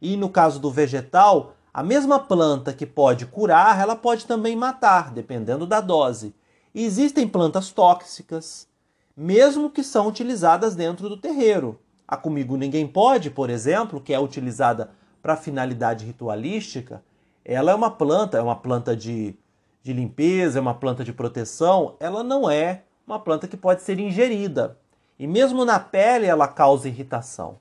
E 0.00 0.16
no 0.16 0.30
caso 0.30 0.60
do 0.60 0.70
vegetal, 0.70 1.56
a 1.74 1.82
mesma 1.82 2.20
planta 2.20 2.72
que 2.72 2.86
pode 2.86 3.26
curar, 3.26 3.80
ela 3.80 3.96
pode 3.96 4.26
também 4.26 4.54
matar, 4.54 5.12
dependendo 5.12 5.66
da 5.66 5.80
dose. 5.80 6.32
E 6.72 6.84
existem 6.84 7.26
plantas 7.26 7.72
tóxicas, 7.72 8.68
mesmo 9.16 9.70
que 9.70 9.82
são 9.82 10.06
utilizadas 10.06 10.76
dentro 10.76 11.08
do 11.08 11.16
terreiro. 11.16 11.80
A 12.08 12.16
Comigo 12.16 12.56
Ninguém 12.56 12.86
Pode, 12.86 13.30
por 13.30 13.50
exemplo, 13.50 14.00
que 14.00 14.14
é 14.14 14.18
utilizada 14.18 14.90
para 15.20 15.36
finalidade 15.36 16.06
ritualística, 16.06 17.04
ela 17.44 17.70
é 17.70 17.74
uma 17.74 17.90
planta, 17.90 18.38
é 18.38 18.42
uma 18.42 18.56
planta 18.56 18.96
de, 18.96 19.36
de 19.82 19.92
limpeza, 19.92 20.58
é 20.58 20.62
uma 20.62 20.74
planta 20.74 21.04
de 21.04 21.12
proteção, 21.12 21.96
ela 22.00 22.24
não 22.24 22.50
é 22.50 22.84
uma 23.06 23.18
planta 23.18 23.46
que 23.46 23.56
pode 23.56 23.82
ser 23.82 23.98
ingerida. 23.98 24.78
E 25.18 25.26
mesmo 25.26 25.64
na 25.64 25.78
pele 25.78 26.26
ela 26.26 26.48
causa 26.48 26.88
irritação. 26.88 27.58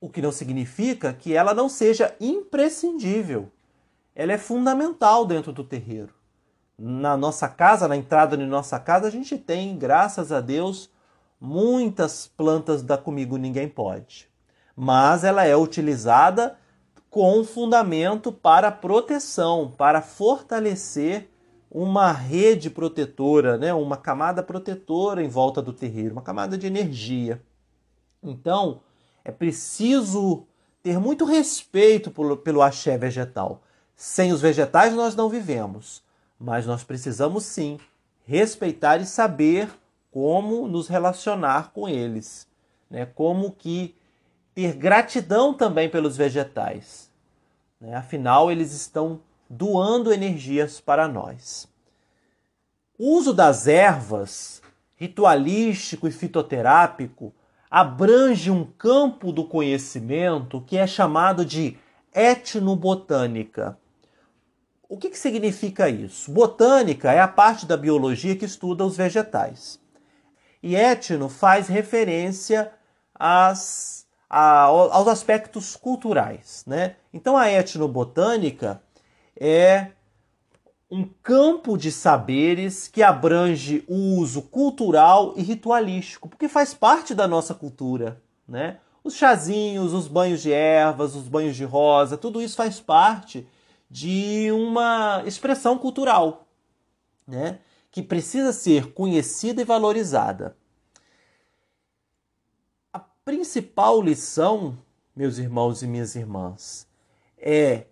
O 0.00 0.08
que 0.08 0.22
não 0.22 0.30
significa 0.30 1.12
que 1.12 1.34
ela 1.34 1.54
não 1.54 1.68
seja 1.68 2.14
imprescindível. 2.20 3.50
Ela 4.14 4.32
é 4.32 4.38
fundamental 4.38 5.26
dentro 5.26 5.52
do 5.52 5.64
terreiro. 5.64 6.14
Na 6.78 7.16
nossa 7.16 7.48
casa, 7.48 7.88
na 7.88 7.96
entrada 7.96 8.36
de 8.36 8.44
nossa 8.44 8.78
casa, 8.78 9.06
a 9.06 9.10
gente 9.10 9.38
tem, 9.38 9.76
graças 9.76 10.30
a 10.30 10.40
Deus, 10.40 10.90
muitas 11.40 12.26
plantas 12.26 12.82
da 12.82 12.96
Comigo 12.96 13.36
Ninguém 13.36 13.68
Pode. 13.68 14.28
Mas 14.74 15.24
ela 15.24 15.44
é 15.44 15.56
utilizada 15.56 16.58
com 17.08 17.42
fundamento 17.44 18.30
para 18.30 18.70
proteção, 18.70 19.72
para 19.76 20.02
fortalecer 20.02 21.30
uma 21.70 22.12
rede 22.12 22.70
protetora, 22.70 23.56
né? 23.56 23.72
uma 23.72 23.96
camada 23.96 24.42
protetora 24.42 25.22
em 25.22 25.28
volta 25.28 25.60
do 25.60 25.72
terreiro, 25.72 26.12
uma 26.12 26.22
camada 26.22 26.56
de 26.56 26.66
energia. 26.66 27.42
Então, 28.22 28.80
é 29.24 29.32
preciso 29.32 30.46
ter 30.82 30.98
muito 30.98 31.24
respeito 31.24 32.10
pelo, 32.10 32.36
pelo 32.36 32.62
axé 32.62 32.96
vegetal. 32.96 33.62
Sem 33.94 34.32
os 34.32 34.40
vegetais 34.40 34.94
nós 34.94 35.16
não 35.16 35.28
vivemos, 35.28 36.02
mas 36.38 36.66
nós 36.66 36.84
precisamos 36.84 37.44
sim 37.44 37.78
respeitar 38.24 38.98
e 39.00 39.06
saber 39.06 39.70
como 40.16 40.66
nos 40.66 40.88
relacionar 40.88 41.72
com 41.74 41.86
eles, 41.86 42.48
né? 42.88 43.04
como 43.04 43.52
que 43.52 43.94
ter 44.54 44.72
gratidão 44.72 45.52
também 45.52 45.90
pelos 45.90 46.16
vegetais. 46.16 47.10
Né? 47.78 47.94
Afinal, 47.94 48.50
eles 48.50 48.72
estão 48.72 49.20
doando 49.46 50.10
energias 50.10 50.80
para 50.80 51.06
nós. 51.06 51.68
O 52.98 53.14
uso 53.14 53.34
das 53.34 53.66
ervas, 53.66 54.62
ritualístico 54.96 56.08
e 56.08 56.10
fitoterápico, 56.10 57.30
abrange 57.70 58.50
um 58.50 58.64
campo 58.64 59.30
do 59.30 59.44
conhecimento 59.44 60.62
que 60.62 60.78
é 60.78 60.86
chamado 60.86 61.44
de 61.44 61.76
etnobotânica. 62.14 63.76
O 64.88 64.96
que, 64.96 65.10
que 65.10 65.18
significa 65.18 65.90
isso? 65.90 66.32
Botânica 66.32 67.12
é 67.12 67.20
a 67.20 67.28
parte 67.28 67.66
da 67.66 67.76
biologia 67.76 68.34
que 68.34 68.46
estuda 68.46 68.82
os 68.82 68.96
vegetais. 68.96 69.78
E 70.66 70.74
etno 70.74 71.28
faz 71.28 71.68
referência 71.68 72.72
às, 73.14 74.04
a, 74.28 74.62
aos 74.62 75.06
aspectos 75.06 75.76
culturais. 75.76 76.64
Né? 76.66 76.96
Então 77.14 77.36
a 77.36 77.48
etnobotânica 77.48 78.82
é 79.38 79.92
um 80.90 81.04
campo 81.22 81.78
de 81.78 81.92
saberes 81.92 82.88
que 82.88 83.00
abrange 83.00 83.84
o 83.86 84.18
uso 84.18 84.42
cultural 84.42 85.34
e 85.36 85.42
ritualístico, 85.42 86.28
porque 86.28 86.48
faz 86.48 86.74
parte 86.74 87.14
da 87.14 87.28
nossa 87.28 87.54
cultura, 87.54 88.20
né? 88.46 88.78
Os 89.04 89.14
chazinhos, 89.14 89.92
os 89.92 90.08
banhos 90.08 90.42
de 90.42 90.52
ervas, 90.52 91.14
os 91.14 91.28
banhos 91.28 91.54
de 91.54 91.64
rosa, 91.64 92.16
tudo 92.16 92.42
isso 92.42 92.56
faz 92.56 92.80
parte 92.80 93.46
de 93.88 94.50
uma 94.50 95.22
expressão 95.24 95.78
cultural, 95.78 96.44
né? 97.26 97.60
Que 97.96 98.02
precisa 98.02 98.52
ser 98.52 98.92
conhecida 98.92 99.62
e 99.62 99.64
valorizada. 99.64 100.54
A 102.92 102.98
principal 102.98 104.02
lição, 104.02 104.76
meus 105.16 105.38
irmãos 105.38 105.80
e 105.82 105.86
minhas 105.86 106.14
irmãs, 106.14 106.86
é 107.38 107.86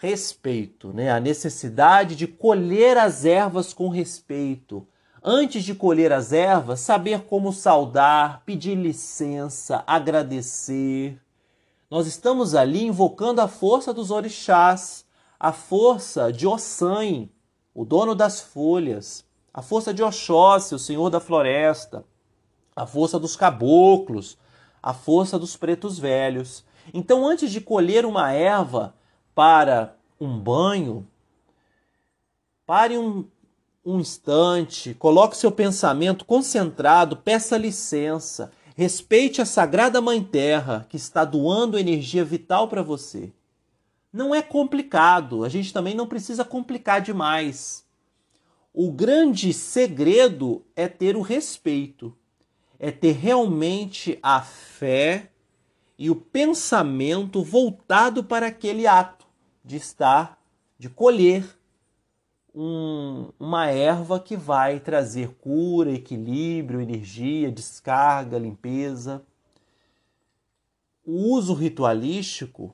respeito, 0.00 0.92
né? 0.92 1.12
A 1.12 1.20
necessidade 1.20 2.16
de 2.16 2.26
colher 2.26 2.98
as 2.98 3.24
ervas 3.24 3.72
com 3.72 3.88
respeito. 3.88 4.84
Antes 5.22 5.62
de 5.62 5.72
colher 5.72 6.12
as 6.12 6.32
ervas, 6.32 6.80
saber 6.80 7.26
como 7.26 7.52
saudar, 7.52 8.42
pedir 8.44 8.74
licença, 8.74 9.84
agradecer. 9.86 11.22
Nós 11.88 12.08
estamos 12.08 12.56
ali 12.56 12.82
invocando 12.82 13.40
a 13.40 13.46
força 13.46 13.94
dos 13.94 14.10
orixás, 14.10 15.04
a 15.38 15.52
força 15.52 16.32
de 16.32 16.44
Ossan, 16.44 17.28
o 17.74 17.84
dono 17.84 18.14
das 18.14 18.40
folhas, 18.40 19.24
a 19.52 19.60
força 19.60 19.92
de 19.92 20.02
Oxóssi, 20.02 20.74
o 20.74 20.78
senhor 20.78 21.10
da 21.10 21.20
floresta, 21.20 22.04
a 22.74 22.86
força 22.86 23.18
dos 23.18 23.36
caboclos, 23.36 24.38
a 24.82 24.94
força 24.94 25.38
dos 25.38 25.56
pretos 25.56 25.98
velhos. 25.98 26.64
Então, 26.92 27.26
antes 27.26 27.50
de 27.50 27.60
colher 27.60 28.06
uma 28.06 28.32
erva, 28.32 28.94
para 29.34 29.96
um 30.20 30.38
banho, 30.38 31.06
pare 32.64 32.96
um, 32.96 33.24
um 33.84 33.98
instante, 33.98 34.94
coloque 34.94 35.36
seu 35.36 35.50
pensamento 35.50 36.24
concentrado, 36.24 37.16
peça 37.16 37.56
licença, 37.56 38.52
respeite 38.76 39.42
a 39.42 39.46
Sagrada 39.46 40.00
Mãe 40.00 40.22
Terra 40.22 40.86
que 40.88 40.96
está 40.96 41.24
doando 41.24 41.78
energia 41.78 42.24
vital 42.24 42.68
para 42.68 42.82
você. 42.82 43.32
Não 44.14 44.32
é 44.32 44.40
complicado, 44.40 45.42
a 45.42 45.48
gente 45.48 45.72
também 45.72 45.92
não 45.92 46.06
precisa 46.06 46.44
complicar 46.44 47.00
demais. 47.00 47.84
O 48.72 48.92
grande 48.92 49.52
segredo 49.52 50.64
é 50.76 50.86
ter 50.86 51.16
o 51.16 51.20
respeito, 51.20 52.16
é 52.78 52.92
ter 52.92 53.10
realmente 53.10 54.16
a 54.22 54.40
fé 54.40 55.32
e 55.98 56.10
o 56.10 56.14
pensamento 56.14 57.42
voltado 57.42 58.22
para 58.22 58.46
aquele 58.46 58.86
ato 58.86 59.26
de 59.64 59.78
estar, 59.78 60.40
de 60.78 60.88
colher 60.88 61.44
um, 62.54 63.32
uma 63.36 63.66
erva 63.66 64.20
que 64.20 64.36
vai 64.36 64.78
trazer 64.78 65.30
cura, 65.40 65.90
equilíbrio, 65.90 66.80
energia, 66.80 67.50
descarga, 67.50 68.38
limpeza. 68.38 69.24
O 71.04 71.34
uso 71.34 71.52
ritualístico 71.52 72.72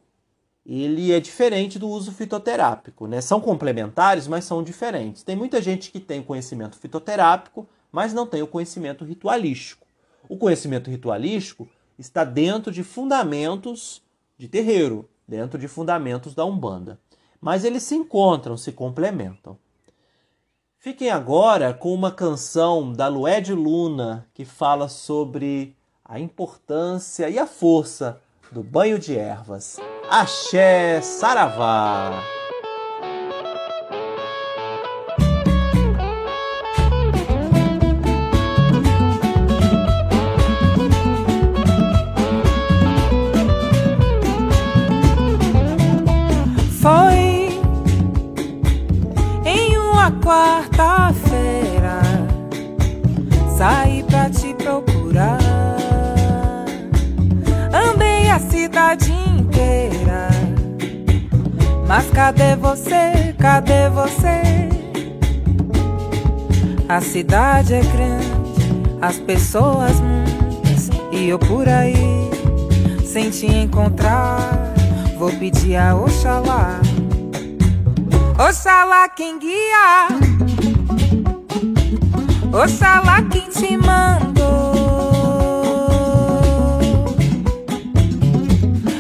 ele 0.73 1.11
é 1.11 1.19
diferente 1.19 1.81
do 1.81 1.89
uso 1.89 2.13
fitoterápico, 2.13 3.09
né? 3.09 3.21
São 3.21 3.41
complementares, 3.41 4.29
mas 4.29 4.45
são 4.45 4.63
diferentes. 4.63 5.25
Tem 5.25 5.35
muita 5.35 5.61
gente 5.61 5.91
que 5.91 5.99
tem 5.99 6.23
conhecimento 6.23 6.77
fitoterápico, 6.79 7.67
mas 7.91 8.15
não 8.15 8.25
tem 8.25 8.41
o 8.41 8.47
conhecimento 8.47 9.05
ritualístico. 9.05 9.85
O 10.29 10.37
conhecimento 10.37 10.89
ritualístico 10.89 11.69
está 11.99 12.23
dentro 12.23 12.71
de 12.71 12.85
fundamentos 12.85 14.01
de 14.39 14.47
terreiro, 14.47 15.09
dentro 15.27 15.59
de 15.59 15.67
fundamentos 15.67 16.37
da 16.37 16.45
Umbanda. 16.45 17.01
Mas 17.41 17.65
eles 17.65 17.83
se 17.83 17.97
encontram, 17.97 18.57
se 18.57 18.71
complementam. 18.71 19.59
Fiquem 20.79 21.11
agora 21.11 21.75
com 21.75 21.93
uma 21.93 22.13
canção 22.13 22.93
da 22.93 23.09
Lued 23.09 23.53
Luna 23.53 24.25
que 24.33 24.45
fala 24.45 24.89
sobre 24.89 25.75
a 26.05 26.21
importância 26.21 27.29
e 27.29 27.41
a 27.41 27.47
força 27.47 28.21
do 28.53 28.63
banho 28.63 28.99
de 28.99 29.17
ervas. 29.17 29.79
Axé 30.11 31.01
Saravá! 31.01 32.40
Mas 62.01 62.11
cadê 62.13 62.57
você? 62.57 63.35
Cadê 63.39 63.91
você? 63.91 64.41
A 66.89 66.99
cidade 67.03 67.75
é 67.75 67.83
grande, 67.83 68.97
as 69.03 69.19
pessoas 69.19 70.01
muitas 70.01 70.89
e 71.13 71.29
eu 71.29 71.39
por 71.39 71.69
aí 71.69 72.31
sem 73.05 73.29
te 73.29 73.47
encontrar. 73.47 74.39
Vou 75.19 75.31
pedir 75.33 75.77
a 75.77 75.95
Oxalá 75.95 76.81
Oxalá 78.39 79.07
quem 79.11 79.39
guia, 79.39 80.09
Oxalá 82.51 83.21
quem 83.31 83.51
te 83.51 83.77
mandou. 83.77 84.40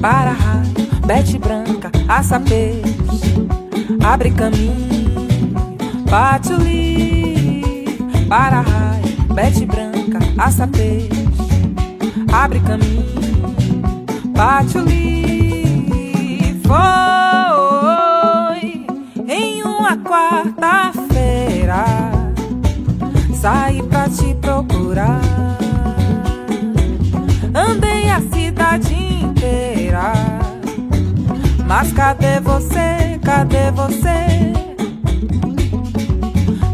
Para 0.00 0.34
bete 1.06 1.38
branca, 1.38 1.90
aça 2.08 2.40
peixe, 2.40 3.34
abre 4.02 4.30
caminho, 4.30 5.14
bate 6.08 6.54
li. 6.54 7.84
Para 8.28 8.60
raio, 8.60 9.34
bete 9.34 9.66
branca, 9.66 10.18
aça 10.38 10.66
peixe, 10.66 11.28
abre 12.32 12.60
caminho, 12.60 13.04
bate 14.28 14.78
li. 14.78 16.60
Foi 16.64 17.66
em 19.28 19.62
uma 19.62 19.96
quarta-feira, 19.98 21.84
saí 23.34 23.82
pra 23.82 24.08
te 24.08 24.34
procurar. 24.36 25.20
Andei 27.52 28.08
a 28.08 28.20
cidade 28.20 28.99
mas 31.66 31.92
cadê 31.92 32.40
você? 32.40 33.18
Cadê 33.24 33.70
você? 33.70 34.52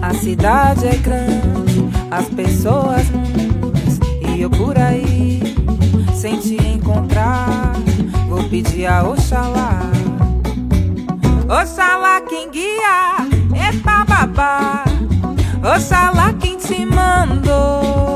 A 0.03 0.15
cidade 0.15 0.87
é 0.87 0.97
grande, 0.97 1.89
as 2.11 2.27
pessoas 2.29 3.09
muitas, 3.11 3.99
e 4.23 4.41
eu 4.41 4.51
por 4.51 4.79
aí, 4.79 5.41
sem 6.15 6.39
te 6.39 6.57
encontrar, 6.57 7.73
vou 8.29 8.43
pedir 8.45 8.87
a 8.87 9.03
Oxalá. 9.03 9.81
Oxalá 11.49 12.21
quem 12.23 12.51
guia, 12.51 13.27
eita 13.55 14.05
babá. 14.05 14.85
Oxalá 15.63 16.33
quem 16.35 16.57
te 16.57 16.85
mandou. 16.87 18.16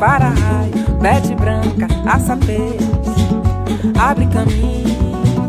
Oh, 0.00 0.02
para 0.02 0.30
raio, 0.30 0.98
bete 0.98 1.34
branca, 1.34 1.86
aça 2.06 2.32
abre 4.00 4.26
caminho, 4.28 5.46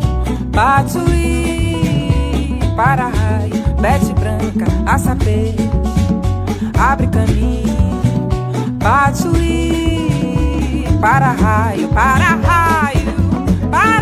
bate 0.48 0.98
o 0.98 1.10
i. 1.16 2.60
Para 2.76 3.04
raio, 3.04 3.64
bete 3.80 4.14
branca, 4.14 4.66
aça 4.86 5.16
abre 6.78 7.08
caminho, 7.08 8.28
bate 8.74 9.26
o 9.26 9.38
i. 9.38 10.86
Para 11.00 11.32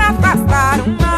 afastar 0.09 0.79
o 0.79 1.08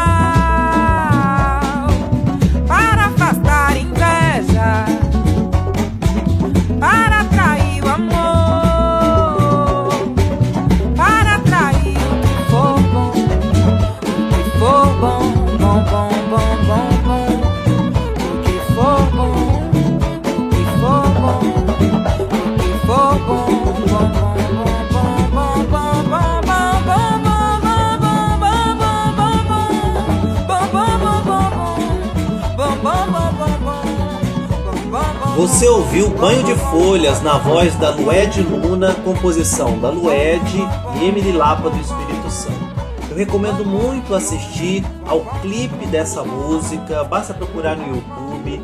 Você 35.36 35.66
ouviu 35.66 36.10
Banho 36.10 36.44
de 36.44 36.54
Folhas 36.54 37.22
na 37.22 37.38
voz 37.38 37.74
da 37.76 37.90
Lued 37.90 38.42
Luna, 38.42 38.94
composição 38.96 39.78
da 39.78 39.88
Lued 39.88 40.58
e 40.96 41.04
Emily 41.04 41.32
Lapa 41.32 41.70
do 41.70 41.80
Espírito 41.80 42.30
Santo. 42.30 42.72
Eu 43.10 43.16
recomendo 43.16 43.64
muito 43.64 44.14
assistir 44.14 44.84
ao 45.06 45.20
clipe 45.40 45.86
dessa 45.86 46.22
música, 46.22 47.02
basta 47.04 47.32
procurar 47.32 47.76
no 47.76 47.96
YouTube. 47.96 48.62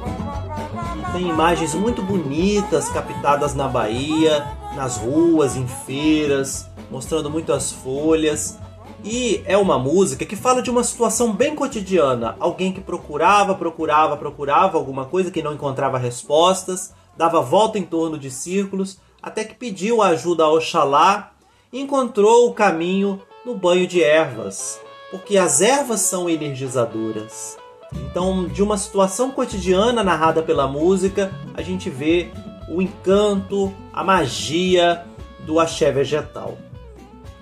Tem 1.12 1.26
imagens 1.26 1.74
muito 1.74 2.02
bonitas 2.02 2.90
captadas 2.90 3.54
na 3.54 3.66
Bahia, 3.66 4.46
nas 4.76 4.98
ruas, 4.98 5.56
em 5.56 5.66
feiras, 5.66 6.68
mostrando 6.90 7.30
muito 7.30 7.50
as 7.50 7.72
folhas. 7.72 8.58
E 9.04 9.42
é 9.46 9.56
uma 9.56 9.78
música 9.78 10.26
que 10.26 10.34
fala 10.34 10.60
de 10.60 10.70
uma 10.70 10.82
situação 10.82 11.32
bem 11.32 11.54
cotidiana. 11.54 12.36
Alguém 12.40 12.72
que 12.72 12.80
procurava, 12.80 13.54
procurava, 13.54 14.16
procurava 14.16 14.76
alguma 14.76 15.04
coisa 15.04 15.30
que 15.30 15.42
não 15.42 15.54
encontrava 15.54 15.98
respostas, 15.98 16.92
dava 17.16 17.40
volta 17.40 17.78
em 17.78 17.84
torno 17.84 18.18
de 18.18 18.30
círculos, 18.30 18.98
até 19.22 19.44
que 19.44 19.54
pediu 19.54 20.02
ajuda 20.02 20.44
a 20.44 20.52
Oxalá 20.52 21.32
e 21.72 21.80
encontrou 21.80 22.48
o 22.48 22.54
caminho 22.54 23.22
no 23.44 23.54
banho 23.54 23.86
de 23.86 24.02
ervas. 24.02 24.80
Porque 25.10 25.38
as 25.38 25.60
ervas 25.60 26.00
são 26.00 26.28
energizadoras. 26.28 27.56
Então, 27.94 28.46
de 28.46 28.62
uma 28.62 28.76
situação 28.76 29.30
cotidiana 29.30 30.04
narrada 30.04 30.42
pela 30.42 30.66
música, 30.66 31.32
a 31.54 31.62
gente 31.62 31.88
vê 31.88 32.30
o 32.68 32.82
encanto, 32.82 33.72
a 33.92 34.04
magia 34.04 35.06
do 35.46 35.58
axé 35.58 35.90
vegetal. 35.90 36.58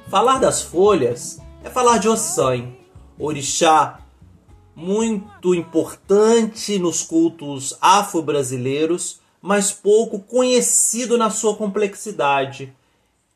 Falar 0.08 0.38
das 0.38 0.62
folhas 0.62 1.40
é 1.66 1.70
falar 1.70 1.98
de 1.98 2.08
Ossan, 2.08 2.72
orixá 3.18 3.98
muito 4.74 5.52
importante 5.52 6.78
nos 6.78 7.02
cultos 7.02 7.76
afro-brasileiros, 7.80 9.20
mas 9.42 9.72
pouco 9.72 10.20
conhecido 10.20 11.18
na 11.18 11.28
sua 11.28 11.56
complexidade. 11.56 12.72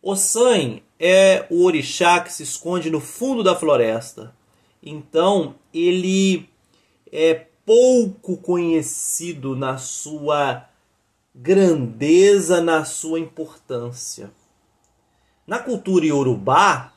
Ossan 0.01 0.79
é 0.97 1.45
o 1.51 1.65
orixá 1.65 2.21
que 2.21 2.33
se 2.33 2.45
esconde 2.45 2.89
no 2.89 3.01
fundo 3.01 3.43
da 3.43 3.57
floresta. 3.57 4.33
Então, 4.81 5.57
ele 5.75 6.49
é 7.11 7.35
pouco 7.67 8.37
conhecido 8.37 9.57
na 9.57 9.77
sua 9.77 10.69
grandeza, 11.35 12.61
na 12.61 12.85
sua 12.85 13.19
importância. 13.19 14.31
Na 15.45 15.59
cultura 15.59 16.07
iorubá, 16.07 16.93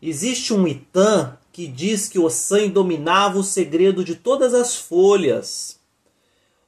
existe 0.00 0.52
um 0.52 0.66
Itã 0.66 1.36
que 1.52 1.66
diz 1.66 2.08
que 2.08 2.18
Ossan 2.18 2.68
dominava 2.68 3.38
o 3.38 3.44
segredo 3.44 4.04
de 4.04 4.14
todas 4.14 4.54
as 4.54 4.76
folhas. 4.76 5.78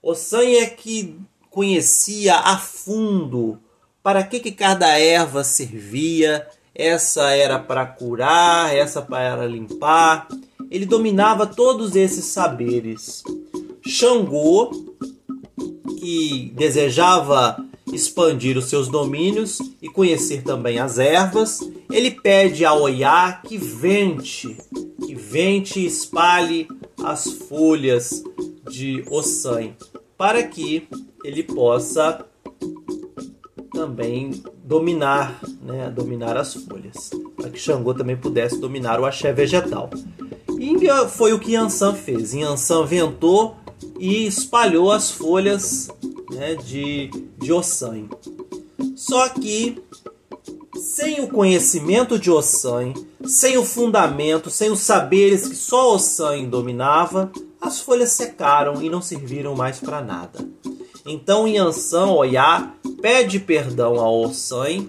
Ossan 0.03 0.45
é 0.45 0.67
que 0.67 1.19
conhecia 1.51 2.37
a 2.37 2.57
fundo 2.57 3.59
para 4.03 4.23
que, 4.23 4.39
que 4.39 4.53
cada 4.53 4.99
erva 4.99 5.43
servia. 5.43 6.47
Essa 6.73 7.31
era 7.31 7.59
para 7.59 7.85
curar, 7.87 8.73
essa 8.73 9.03
para 9.03 9.47
limpar. 9.47 10.29
Ele 10.71 10.87
dominava 10.87 11.47
todos 11.47 11.97
esses 11.97 12.27
saberes. 12.27 13.25
Xangô, 13.85 14.71
que 15.99 16.53
desejava 16.55 17.57
expandir 17.93 18.59
os 18.59 18.67
seus 18.67 18.89
domínios 18.89 19.59
e 19.81 19.89
conhecer 19.89 20.43
também 20.43 20.79
as 20.79 20.99
ervas, 20.99 21.61
ele 21.91 22.11
pede 22.11 22.65
a 22.65 22.75
Oiá 22.75 23.41
que 23.47 23.57
vente, 23.57 24.57
que 25.05 25.15
vente 25.15 25.81
e 25.81 25.87
espalhe 25.87 26.69
as 27.03 27.27
folhas 27.27 28.25
de 28.69 29.05
Ossan, 29.11 29.71
para 30.17 30.43
que 30.43 30.89
ele 31.25 31.43
possa 31.43 32.25
também 33.73 34.43
dominar, 34.65 35.39
né, 35.63 35.91
dominar 35.91 36.37
as 36.37 36.55
folhas, 36.55 37.11
para 37.37 37.51
que 37.51 37.59
Xangô 37.59 37.95
também 37.95 38.17
pudesse 38.17 38.59
dominar 38.59 38.99
o 38.99 39.05
axé 39.05 39.33
vegetal. 39.33 39.91
E 40.59 40.75
foi 41.11 41.33
o 41.33 41.39
que 41.39 41.53
Yansan 41.53 41.95
fez. 41.95 42.33
Yansan 42.33 42.85
ventou 42.87 43.57
e 43.99 44.27
espalhou 44.27 44.91
as 44.91 45.11
folhas 45.11 45.89
né, 46.31 46.55
de, 46.55 47.11
de 47.39 47.53
Ossan. 47.53 48.09
Só 48.95 49.29
que 49.29 49.83
sem 50.77 51.21
o 51.21 51.29
conhecimento 51.29 52.19
de 52.19 52.31
Ossan, 52.31 52.93
sem 53.25 53.59
o 53.59 53.65
fundamento, 53.65 54.51
sem 54.51 54.71
os 54.71 54.81
saberes 54.81 55.49
que 55.49 55.57
só 55.57 55.95
Ossan 55.95 56.45
dominava, 56.45 57.31
as 57.61 57.81
folhas 57.81 58.13
secaram 58.13 58.83
e 58.83 58.89
não 58.89 59.03
serviram 59.03 59.55
mais 59.55 59.81
para 59.81 60.01
nada. 60.01 60.39
Então 61.05 61.47
Yansan 61.47 62.07
Oyá 62.07 62.75
pede 63.01 63.39
perdão 63.39 64.01
a 64.01 64.11
Ossan, 64.11 64.87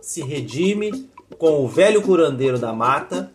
se 0.00 0.22
redime 0.22 1.08
com 1.38 1.64
o 1.64 1.68
velho 1.68 2.02
curandeiro 2.02 2.58
da 2.58 2.72
mata 2.72 3.33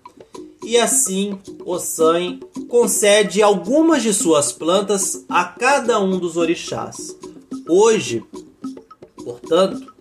e 0.64 0.78
assim 0.78 1.40
Ossan 1.66 2.40
concede 2.68 3.42
algumas 3.42 4.04
de 4.04 4.14
suas 4.14 4.52
plantas 4.52 5.26
a 5.30 5.46
cada 5.46 6.00
um 6.00 6.20
dos 6.20 6.38
orixás. 6.38 7.16
Hoje, 7.68 8.24
portanto, 9.16 9.94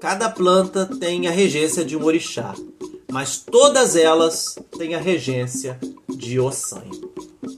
cada 0.00 0.28
planta 0.30 0.86
tem 1.00 1.26
a 1.26 1.30
regência 1.30 1.84
de 1.84 1.96
um 1.96 2.04
orixá, 2.04 2.54
mas 3.10 3.38
todas 3.38 3.96
elas 3.96 4.56
têm 4.76 4.94
a 4.94 5.00
regência 5.00 5.78
de 6.08 6.38
Ossan. 6.38 6.84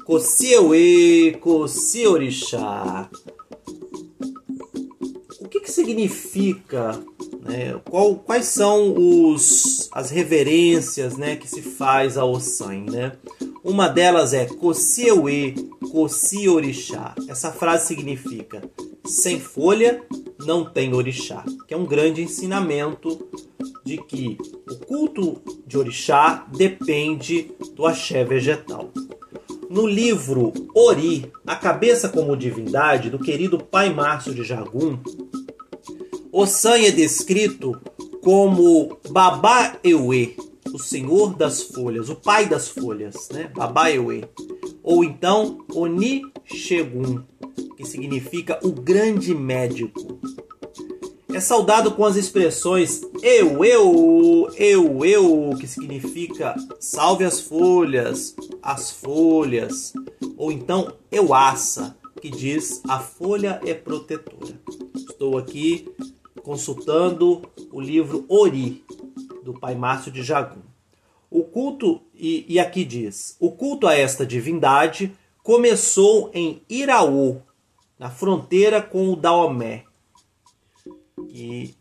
Kosieuê, 0.05 1.37
Kosi 1.41 2.07
orixá. 2.07 3.09
O 5.41 5.49
que, 5.49 5.61
que 5.61 5.71
significa 5.71 7.01
né? 7.43 7.81
Qual, 7.89 8.17
quais 8.17 8.47
são 8.47 8.95
os, 8.97 9.89
as 9.93 10.11
reverências 10.11 11.17
né, 11.17 11.37
que 11.37 11.49
se 11.49 11.63
faz 11.63 12.17
ao 12.17 12.33
Ossan? 12.33 12.85
Né? 12.91 13.13
Uma 13.65 13.89
delas 13.89 14.33
é 14.33 14.47
Kosieue, 14.47 15.55
Kosi 15.91 16.49
Orixá. 16.49 17.15
Essa 17.29 17.51
frase 17.51 17.87
significa 17.87 18.63
sem 19.05 19.41
folha 19.41 20.03
não 20.39 20.65
tem 20.65 20.95
orixá, 20.95 21.45
que 21.67 21.75
é 21.75 21.77
um 21.77 21.85
grande 21.85 22.23
ensinamento 22.23 23.29
de 23.85 23.99
que 23.99 24.39
o 24.71 24.77
culto 24.87 25.41
de 25.67 25.77
orixá 25.77 26.47
depende 26.57 27.51
do 27.75 27.87
axé 27.87 28.25
vegetal. 28.25 28.91
No 29.69 29.87
livro 29.87 30.53
Ori, 30.75 31.31
a 31.47 31.55
cabeça 31.55 32.09
como 32.09 32.37
divindade, 32.37 33.11
do 33.11 33.19
querido 33.19 33.59
pai 33.59 33.93
Márcio 33.93 34.35
de 34.35 34.43
Jagum, 34.43 34.99
Ossan 36.33 36.79
é 36.79 36.93
descrito 36.93 37.81
como 38.23 38.99
Baba 39.11 39.77
Ewe, 39.83 40.37
o 40.73 40.79
senhor 40.79 41.35
das 41.35 41.63
folhas, 41.63 42.09
o 42.09 42.15
pai 42.15 42.49
das 42.49 42.69
folhas, 42.69 43.29
né? 43.33 43.51
Baba 43.53 43.91
Ewe. 43.91 44.25
Ou 44.83 45.03
então 45.03 45.59
Oni 45.75 46.23
Shegun, 46.45 47.23
que 47.77 47.85
significa 47.85 48.61
o 48.63 48.71
grande 48.71 49.35
médico. 49.35 50.21
É 51.33 51.41
saudado 51.41 51.93
com 51.93 52.05
as 52.05 52.15
expressões 52.15 53.03
eu, 53.23 53.65
eu, 53.65 54.51
eu, 54.57 55.05
eu, 55.05 55.57
que 55.59 55.67
significa 55.67 56.55
salve 56.79 57.25
as 57.25 57.41
folhas, 57.41 58.37
as 58.63 58.93
folhas. 58.93 59.93
Ou 60.37 60.53
então 60.53 60.93
euaça, 61.11 61.97
que 62.21 62.31
diz 62.31 62.81
a 62.89 63.01
folha 63.01 63.61
é 63.65 63.75
protetora. 63.75 64.61
Estou 64.95 65.39
aqui 65.39 65.89
consultando 66.51 67.43
o 67.71 67.81
livro 67.81 68.25
Ori, 68.29 68.85
do 69.45 69.55
pai 69.55 69.77
Márcio 69.77 70.11
de 70.11 70.21
Jagum. 70.21 70.63
O 71.31 71.45
culto, 71.45 72.01
e, 72.13 72.45
e 72.49 72.59
aqui 72.59 72.85
diz: 72.85 73.37
o 73.39 73.53
culto 73.53 73.87
a 73.87 73.95
esta 73.95 74.27
divindade 74.27 75.17
começou 75.45 76.29
em 76.35 76.61
Iraú, 76.69 77.41
na 77.97 78.11
fronteira 78.11 78.83
com 78.83 79.13
o 79.13 79.15
Daomé. 79.15 79.85
E 81.29 81.73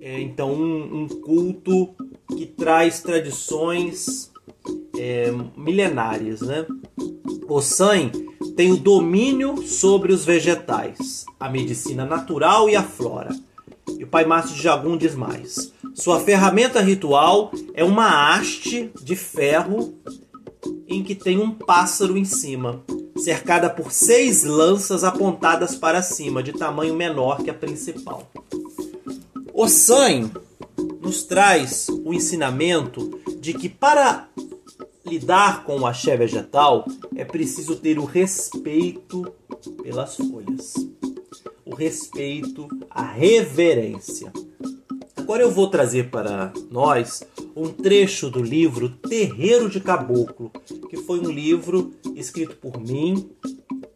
é 0.00 0.18
então 0.22 0.54
um, 0.54 1.02
um 1.02 1.06
culto 1.06 1.94
que 2.34 2.46
traz 2.46 3.02
tradições 3.02 4.32
é, 4.98 5.30
milenárias. 5.54 6.40
Né? 6.40 6.66
O 7.46 7.60
San 7.60 8.10
tem 8.56 8.72
o 8.72 8.78
domínio 8.78 9.58
sobre 9.66 10.14
os 10.14 10.24
vegetais, 10.24 11.26
a 11.38 11.50
medicina 11.50 12.06
natural 12.06 12.70
e 12.70 12.74
a 12.74 12.82
flora 12.82 13.28
e 13.98 14.04
o 14.04 14.06
pai 14.06 14.24
Márcio 14.24 14.54
de 14.54 14.62
Jagum 14.62 14.96
diz 14.96 15.14
mais. 15.14 15.72
Sua 15.94 16.20
ferramenta 16.20 16.80
ritual 16.80 17.52
é 17.74 17.84
uma 17.84 18.34
haste 18.34 18.90
de 19.02 19.14
ferro 19.14 19.94
em 20.88 21.02
que 21.02 21.14
tem 21.14 21.38
um 21.38 21.50
pássaro 21.50 22.16
em 22.16 22.24
cima, 22.24 22.82
cercada 23.16 23.70
por 23.70 23.92
seis 23.92 24.44
lanças 24.44 25.04
apontadas 25.04 25.76
para 25.76 26.02
cima, 26.02 26.42
de 26.42 26.52
tamanho 26.52 26.94
menor 26.94 27.42
que 27.42 27.50
a 27.50 27.54
principal. 27.54 28.30
O 29.52 29.68
San 29.68 30.30
nos 31.00 31.22
traz 31.22 31.88
o 31.88 32.12
ensinamento 32.12 33.20
de 33.38 33.54
que 33.54 33.68
para 33.68 34.28
lidar 35.06 35.64
com 35.64 35.80
o 35.80 35.86
axé 35.86 36.16
vegetal 36.16 36.86
é 37.14 37.24
preciso 37.24 37.76
ter 37.76 37.98
o 37.98 38.04
respeito 38.04 39.22
pelas 39.82 40.16
folhas 40.16 40.74
o 41.64 41.74
respeito, 41.74 42.68
a 42.90 43.02
reverência. 43.02 44.32
Agora 45.16 45.42
eu 45.42 45.50
vou 45.50 45.68
trazer 45.68 46.10
para 46.10 46.52
nós 46.70 47.22
um 47.56 47.68
trecho 47.68 48.28
do 48.28 48.42
livro 48.42 48.90
Terreiro 48.90 49.70
de 49.70 49.80
Caboclo, 49.80 50.50
que 50.90 50.98
foi 50.98 51.18
um 51.18 51.30
livro 51.30 51.94
escrito 52.14 52.56
por 52.56 52.78
mim, 52.78 53.30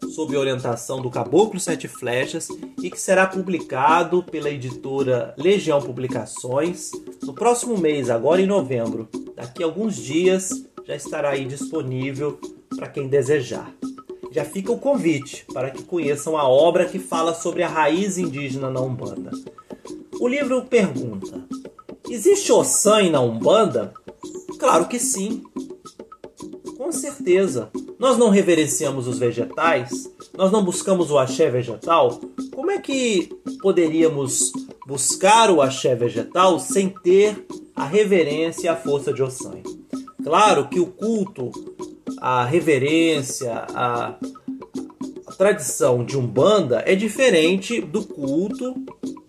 sob 0.09 0.37
orientação 0.37 1.03
do 1.03 1.11
Caboclo 1.11 1.61
Sete 1.61 1.87
Flechas, 1.87 2.49
e 2.83 2.91
que 2.91 2.99
será 2.99 3.27
publicado 3.27 4.23
pela 4.23 4.51
editora 4.51 5.35
Legião 5.37 5.83
Publicações 5.83 6.91
no 7.23 7.35
próximo 7.35 7.77
mês, 7.77 8.09
agora 8.09 8.41
em 8.41 8.47
novembro. 8.47 9.09
Daqui 9.37 9.63
a 9.63 9.67
alguns 9.67 9.97
dias 9.97 10.51
já 10.87 10.97
estará 10.97 11.31
aí 11.31 11.45
disponível 11.45 12.41
para 12.75 12.89
quem 12.89 13.07
desejar 13.07 13.71
já 14.39 14.45
fica 14.45 14.71
o 14.71 14.79
convite 14.79 15.45
para 15.53 15.69
que 15.69 15.83
conheçam 15.83 16.37
a 16.37 16.49
obra 16.49 16.87
que 16.87 17.01
fala 17.01 17.35
sobre 17.35 17.65
a 17.65 17.69
raiz 17.69 18.19
indígena 18.19 18.71
na 18.71 18.81
Umbanda. 18.81 19.33
O 20.21 20.29
livro 20.29 20.63
pergunta: 20.63 21.45
existe 22.09 22.53
Ossan 22.53 23.11
na 23.11 23.21
Umbanda? 23.21 23.93
Claro 24.57 24.87
que 24.87 25.01
sim. 25.01 25.43
Com 26.77 26.93
certeza. 26.93 27.69
Nós 27.99 28.17
não 28.17 28.29
reverenciamos 28.29 29.09
os 29.09 29.19
vegetais? 29.19 30.09
Nós 30.37 30.53
não 30.53 30.65
buscamos 30.65 31.11
o 31.11 31.19
axé 31.19 31.51
vegetal? 31.51 32.21
Como 32.55 32.71
é 32.71 32.79
que 32.79 33.29
poderíamos 33.61 34.53
buscar 34.87 35.51
o 35.51 35.61
axé 35.61 35.97
vegetal 35.97 36.61
sem 36.61 36.89
ter 36.89 37.45
a 37.75 37.85
reverência 37.85 38.67
e 38.67 38.69
a 38.69 38.77
força 38.77 39.13
de 39.13 39.21
Ossan? 39.21 39.63
Claro 40.23 40.69
que 40.69 40.79
o 40.79 40.87
culto 40.87 41.51
a 42.21 42.45
reverência, 42.45 43.53
a, 43.75 44.15
a 45.27 45.33
tradição 45.33 46.05
de 46.05 46.17
Umbanda 46.17 46.83
é 46.87 46.95
diferente 46.95 47.81
do 47.81 48.05
culto 48.05 48.75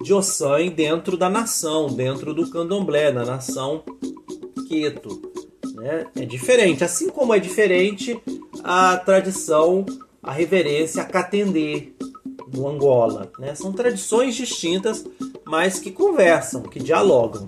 de 0.02 0.13
Ossan 0.13 0.67
dentro 0.67 1.17
da 1.17 1.30
nação, 1.30 1.88
dentro 1.88 2.34
do 2.34 2.49
candomblé, 2.49 3.12
na 3.12 3.25
nação 3.25 3.84
Queto. 4.67 5.21
Né? 5.75 6.06
É 6.15 6.25
diferente, 6.25 6.84
assim 6.84 7.10
como 7.10 7.34
é 7.34 7.39
diferente 7.39 8.21
a 8.63 8.97
tradição, 8.97 9.86
a 10.21 10.32
reverência 10.32 11.02
a 11.02 11.06
Katendê, 11.06 11.93
no 12.54 12.67
Angola. 12.67 13.32
Né? 13.38 13.54
São 13.56 13.71
tradições 13.71 14.36
distintas, 14.36 15.06
mas 15.45 15.80
que 15.80 15.91
conversam, 15.91 16.63
que 16.63 16.80
dialogam. 16.80 17.47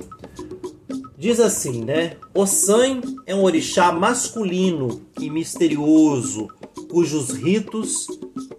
Diz 1.21 1.39
assim, 1.39 1.85
né? 1.85 2.17
Ossan 2.33 2.99
é 3.27 3.35
um 3.35 3.43
orixá 3.43 3.91
masculino 3.91 5.03
e 5.19 5.29
misterioso, 5.29 6.47
cujos 6.89 7.29
ritos 7.29 8.07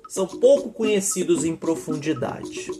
são 0.08 0.28
pouco 0.28 0.70
conhecidos 0.70 1.44
em 1.44 1.56
profundidade. 1.56 2.70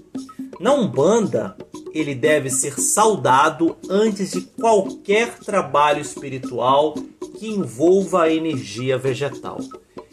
Na 0.60 0.72
Umbanda, 0.72 1.56
ele 1.92 2.14
deve 2.14 2.48
ser 2.48 2.78
saudado 2.78 3.76
antes 3.90 4.30
de 4.30 4.42
qualquer 4.42 5.40
trabalho 5.40 6.00
espiritual 6.00 6.94
que 7.36 7.48
envolva 7.48 8.22
a 8.22 8.32
energia 8.32 8.96
vegetal. 8.96 9.58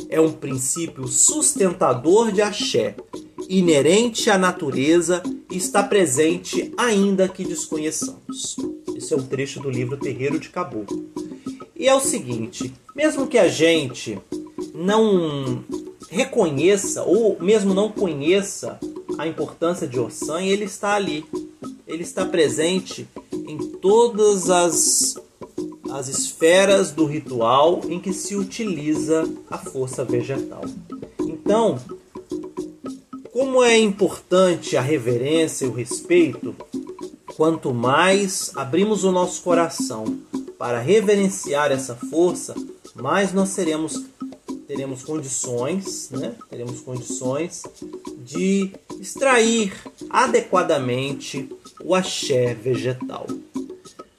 É 0.10 0.20
um 0.20 0.32
princípio 0.32 1.08
sustentador 1.08 2.32
de 2.32 2.42
axé, 2.42 2.96
inerente 3.48 4.32
à 4.32 4.38
natureza 4.40 5.22
e 5.52 5.58
está 5.58 5.84
presente 5.84 6.74
ainda 6.76 7.30
que 7.30 7.46
desconheçamos. 7.46 8.79
Esse 9.00 9.14
é 9.14 9.18
um 9.18 9.26
trecho 9.26 9.62
do 9.62 9.70
livro 9.70 9.96
Terreiro 9.96 10.38
de 10.38 10.50
Caboclo. 10.50 11.06
E 11.74 11.88
é 11.88 11.96
o 11.96 12.02
seguinte: 12.02 12.74
mesmo 12.94 13.28
que 13.28 13.38
a 13.38 13.48
gente 13.48 14.20
não 14.74 15.64
reconheça 16.10 17.04
ou 17.04 17.38
mesmo 17.40 17.74
não 17.74 17.90
conheça 17.90 18.78
a 19.18 19.26
importância 19.26 19.88
de 19.88 19.98
Ossan, 19.98 20.42
ele 20.42 20.66
está 20.66 20.96
ali. 20.96 21.26
ele 21.88 22.04
está 22.04 22.26
presente 22.26 23.08
em 23.32 23.58
todas 23.78 24.50
as, 24.50 25.16
as 25.90 26.10
esferas 26.10 26.92
do 26.92 27.06
ritual 27.06 27.80
em 27.88 28.02
que 28.02 28.12
se 28.12 28.36
utiliza 28.36 29.24
a 29.50 29.58
força 29.58 30.04
vegetal. 30.04 30.66
Então, 31.22 31.80
como 33.32 33.64
é 33.64 33.78
importante 33.78 34.76
a 34.76 34.82
reverência 34.82 35.64
e 35.64 35.70
o 35.70 35.74
respeito, 35.74 36.54
quanto 37.36 37.74
mais 37.74 38.52
abrimos 38.56 39.04
o 39.04 39.12
nosso 39.12 39.42
coração 39.42 40.20
para 40.58 40.80
reverenciar 40.80 41.72
essa 41.72 41.96
força, 41.96 42.54
mais 42.96 43.34
nós 43.34 43.50
seremos 43.50 44.06
teremos 44.68 45.02
condições, 45.02 46.12
né? 46.12 46.36
Teremos 46.48 46.82
condições 46.82 47.64
de 48.20 48.72
extrair 49.00 49.74
adequadamente 50.12 51.50
o 51.84 51.96
axé 51.96 52.54
vegetal. 52.54 53.26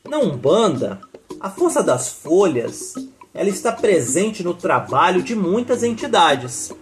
Na 0.08 0.18
Umbanda, 0.18 1.00
a 1.38 1.48
força 1.48 1.84
das 1.84 2.08
folhas 2.08 2.94
ela 3.32 3.48
está 3.48 3.70
presente 3.70 4.42
no 4.42 4.52
trabalho 4.52 5.22
de 5.22 5.36
muitas 5.36 5.84
entidades. 5.84 6.72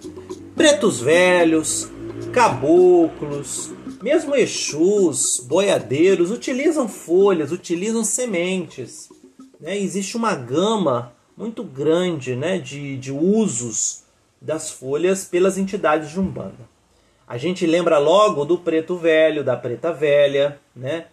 Pretos 0.56 1.00
velhos, 1.00 1.88
caboclos, 2.32 3.70
mesmo 4.02 4.34
exus, 4.34 5.40
boiadeiros 5.40 6.30
utilizam 6.30 6.88
folhas, 6.88 7.52
utilizam 7.52 8.04
sementes. 8.04 9.08
Né? 9.60 9.78
Existe 9.78 10.16
uma 10.16 10.34
gama 10.34 11.12
muito 11.36 11.62
grande 11.62 12.34
né, 12.34 12.58
de, 12.58 12.96
de 12.96 13.12
usos 13.12 14.04
das 14.40 14.70
folhas 14.70 15.24
pelas 15.24 15.58
entidades 15.58 16.10
de 16.10 16.20
Umbanda. 16.20 16.68
A 17.26 17.36
gente 17.36 17.66
lembra 17.66 17.98
logo 17.98 18.44
do 18.44 18.58
preto 18.58 18.96
velho, 18.96 19.44
da 19.44 19.56
preta 19.56 19.92
velha, 19.92 20.58
né? 20.74 21.06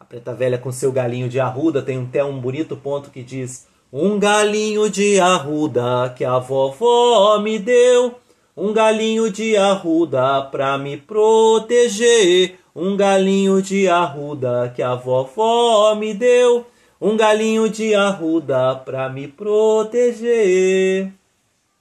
A 0.00 0.04
preta 0.04 0.34
velha 0.34 0.58
com 0.58 0.72
seu 0.72 0.90
galinho 0.90 1.28
de 1.28 1.38
arruda 1.38 1.80
tem 1.80 2.02
até 2.02 2.24
um 2.24 2.40
bonito 2.40 2.76
ponto 2.76 3.08
que 3.08 3.22
diz: 3.22 3.68
Um 3.92 4.18
galinho 4.18 4.90
de 4.90 5.20
arruda 5.20 6.12
que 6.16 6.24
a 6.24 6.40
vovó 6.40 7.38
me 7.38 7.58
deu, 7.58 8.16
um 8.56 8.72
galinho 8.72 9.30
de 9.30 9.56
arruda 9.56 10.42
pra 10.42 10.78
me 10.78 10.96
proteger, 10.96 12.58
um 12.74 12.96
galinho 12.96 13.60
de 13.60 13.88
arruda 13.88 14.72
que 14.74 14.82
a 14.82 14.94
vovó 14.94 15.94
me 15.94 16.14
deu 16.14 16.66
um 17.00 17.16
galinho 17.16 17.68
de 17.68 17.94
arruda 17.94 18.76
para 18.76 19.08
me 19.10 19.28
proteger. 19.28 21.12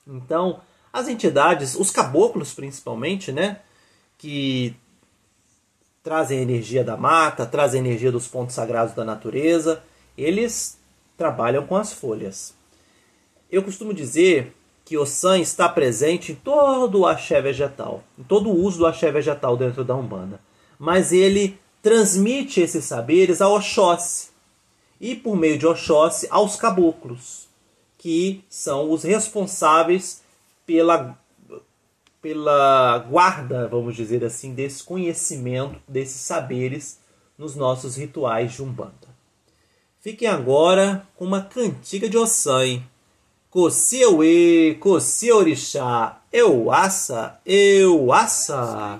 Então, 0.05 0.59
as 0.91 1.07
entidades, 1.07 1.75
os 1.75 1.89
caboclos 1.91 2.53
principalmente, 2.53 3.31
né, 3.31 3.59
que 4.17 4.75
trazem 6.03 6.39
a 6.39 6.41
energia 6.41 6.83
da 6.83 6.97
mata, 6.97 7.45
trazem 7.45 7.81
a 7.81 7.85
energia 7.85 8.11
dos 8.11 8.27
pontos 8.27 8.55
sagrados 8.55 8.93
da 8.93 9.05
natureza, 9.05 9.81
eles 10.17 10.77
trabalham 11.17 11.65
com 11.65 11.77
as 11.77 11.93
folhas. 11.93 12.53
Eu 13.49 13.63
costumo 13.63 13.93
dizer 13.93 14.53
que 14.85 14.97
o 14.97 15.05
san 15.05 15.39
está 15.39 15.69
presente 15.69 16.33
em 16.33 16.35
todo 16.35 16.99
o 16.99 17.07
axé 17.07 17.41
vegetal, 17.41 18.03
em 18.17 18.23
todo 18.23 18.49
o 18.49 18.55
uso 18.55 18.79
do 18.79 18.85
axé 18.85 19.11
vegetal 19.11 19.55
dentro 19.55 19.83
da 19.83 19.95
Umbanda. 19.95 20.39
Mas 20.77 21.11
ele 21.11 21.57
transmite 21.81 22.61
esses 22.61 22.85
saberes 22.85 23.41
ao 23.41 23.53
Oxóssi, 23.55 24.29
e 24.99 25.15
por 25.15 25.35
meio 25.35 25.57
de 25.57 25.67
Oxóssi 25.67 26.27
aos 26.29 26.55
caboclos, 26.55 27.47
que 27.97 28.43
são 28.49 28.91
os 28.91 29.03
responsáveis 29.03 30.21
pela, 30.65 31.17
pela 32.21 32.99
guarda, 32.99 33.67
vamos 33.67 33.95
dizer 33.95 34.23
assim, 34.23 34.53
desse 34.53 34.83
conhecimento, 34.83 35.79
desses 35.87 36.21
saberes 36.21 36.99
nos 37.37 37.55
nossos 37.55 37.95
rituais 37.95 38.53
de 38.53 38.61
Umbanda. 38.61 39.13
Fiquem 39.99 40.27
agora 40.27 41.07
com 41.15 41.23
uma 41.25 41.41
cantiga 41.41 42.09
de 42.09 42.17
Ossan. 42.17 42.81
Coci 43.53 44.01
Eue, 44.01 44.77
Coci 44.79 45.31
Orixá, 45.31 46.17
eu 46.31 46.71
aça, 46.71 47.39
eu 47.45 48.11
aça. 48.11 48.99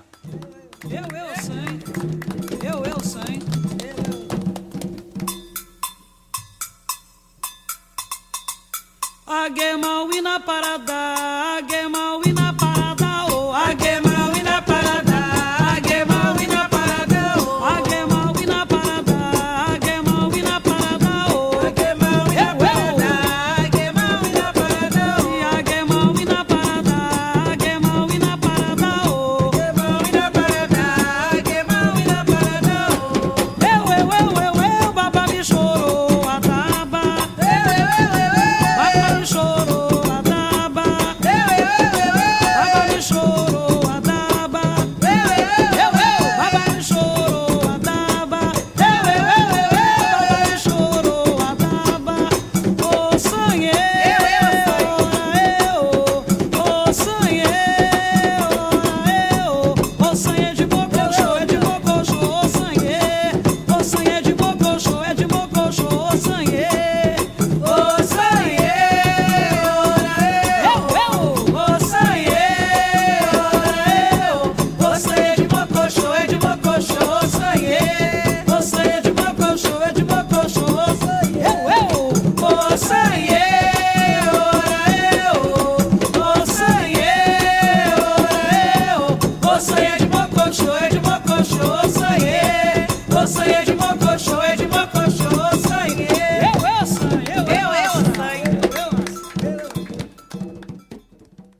Eu, 0.84 1.02
eu, 1.18 1.34
sei. 1.42 2.70
Eu, 2.70 2.84
eu, 2.84 3.00
sei. 3.00 3.42
Aguema, 9.26 10.22
na 10.22 10.38
parada, 10.38 10.94
aguema, 11.58 12.18
na 12.18 12.23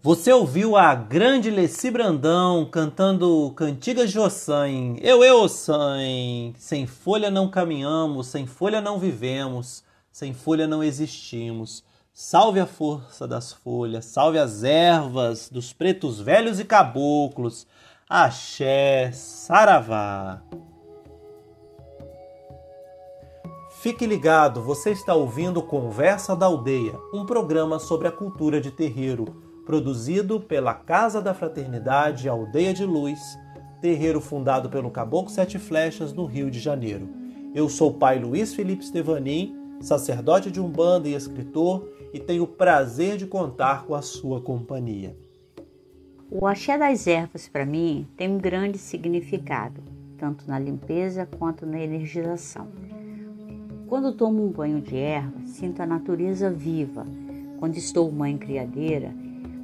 Você 0.05 0.31
ouviu 0.31 0.77
a 0.77 0.95
grande 0.95 1.51
Leci 1.51 1.91
Brandão 1.91 2.67
cantando 2.67 3.51
Cantigas 3.57 4.11
de 4.11 4.19
Ossan. 4.19 4.97
Eu, 5.01 5.25
eu, 5.25 5.41
Ossan. 5.41 6.53
Sem 6.59 6.87
folha 6.87 7.31
não 7.31 7.49
caminhamos, 7.49 8.27
sem 8.27 8.47
folha 8.47 8.83
não 8.83 8.99
vivemos, 8.99 9.83
sem 10.13 10.35
folha 10.35 10.67
não 10.67 10.85
existimos. 10.85 11.83
Salve 12.13 12.61
a 12.61 12.67
força 12.67 13.27
das 13.27 13.55
folhas, 13.55 14.05
salve 14.05 14.39
as 14.39 14.63
ervas 14.63 15.49
dos 15.49 15.73
pretos 15.73 16.21
velhos 16.21 16.61
e 16.61 16.67
caboclos. 16.67 17.67
Axé, 18.07 19.11
saravá. 19.11 20.43
Fique 23.81 24.07
ligado, 24.07 24.63
você 24.63 24.91
está 24.91 25.15
ouvindo 25.15 25.63
Conversa 25.63 26.37
da 26.37 26.45
Aldeia, 26.45 27.01
um 27.15 27.25
programa 27.25 27.79
sobre 27.79 28.07
a 28.07 28.13
cultura 28.13 28.61
de 28.61 28.71
terreiro 28.71 29.44
produzido 29.65 30.41
pela 30.41 30.75
Casa 30.75 31.21
da 31.23 31.33
Fraternidade 31.33 32.29
Aldeia 32.29 32.75
de 32.75 32.85
Luz, 32.85 33.21
terreiro 33.81 34.21
fundado 34.21 34.69
pelo 34.69 34.91
Caboclo 34.91 35.31
Sete 35.31 35.59
Flechas, 35.59 36.13
no 36.13 36.27
Rio 36.27 36.51
de 36.51 36.61
Janeiro. 36.61 37.09
Eu 37.55 37.69
sou 37.69 37.91
o 37.91 37.95
pai 37.95 38.19
Luiz 38.19 38.55
Felipe 38.55 38.85
Stevanin, 38.85 39.57
sacerdote 39.81 40.51
de 40.51 40.61
Umbanda 40.61 41.09
e 41.09 41.15
escritor, 41.15 41.89
e 42.13 42.19
tenho 42.19 42.45
o 42.45 42.49
prazer 42.49 43.17
de 43.17 43.27
contar 43.27 43.85
com 43.85 43.95
a 43.95 44.03
sua 44.03 44.41
companhia. 44.41 45.17
O 46.31 46.47
axé 46.47 46.77
das 46.77 47.07
ervas, 47.07 47.49
para 47.49 47.65
mim, 47.65 48.07
tem 48.17 48.29
um 48.29 48.39
grande 48.39 48.79
significado, 48.79 49.83
tanto 50.19 50.49
na 50.49 50.59
limpeza 50.59 51.29
quanto 51.39 51.67
na 51.67 51.79
energização. 51.79 52.69
Quando 53.87 54.17
tomo 54.17 54.45
um 54.45 54.51
banho 54.51 54.81
de 54.81 54.97
erva, 54.97 55.47
sinto 55.47 55.81
a 55.81 55.87
natureza 55.87 56.51
viva. 56.51 57.07
Quando 57.59 57.77
estou 57.77 58.11
mãe 58.11 58.37
criadeira, 58.37 59.15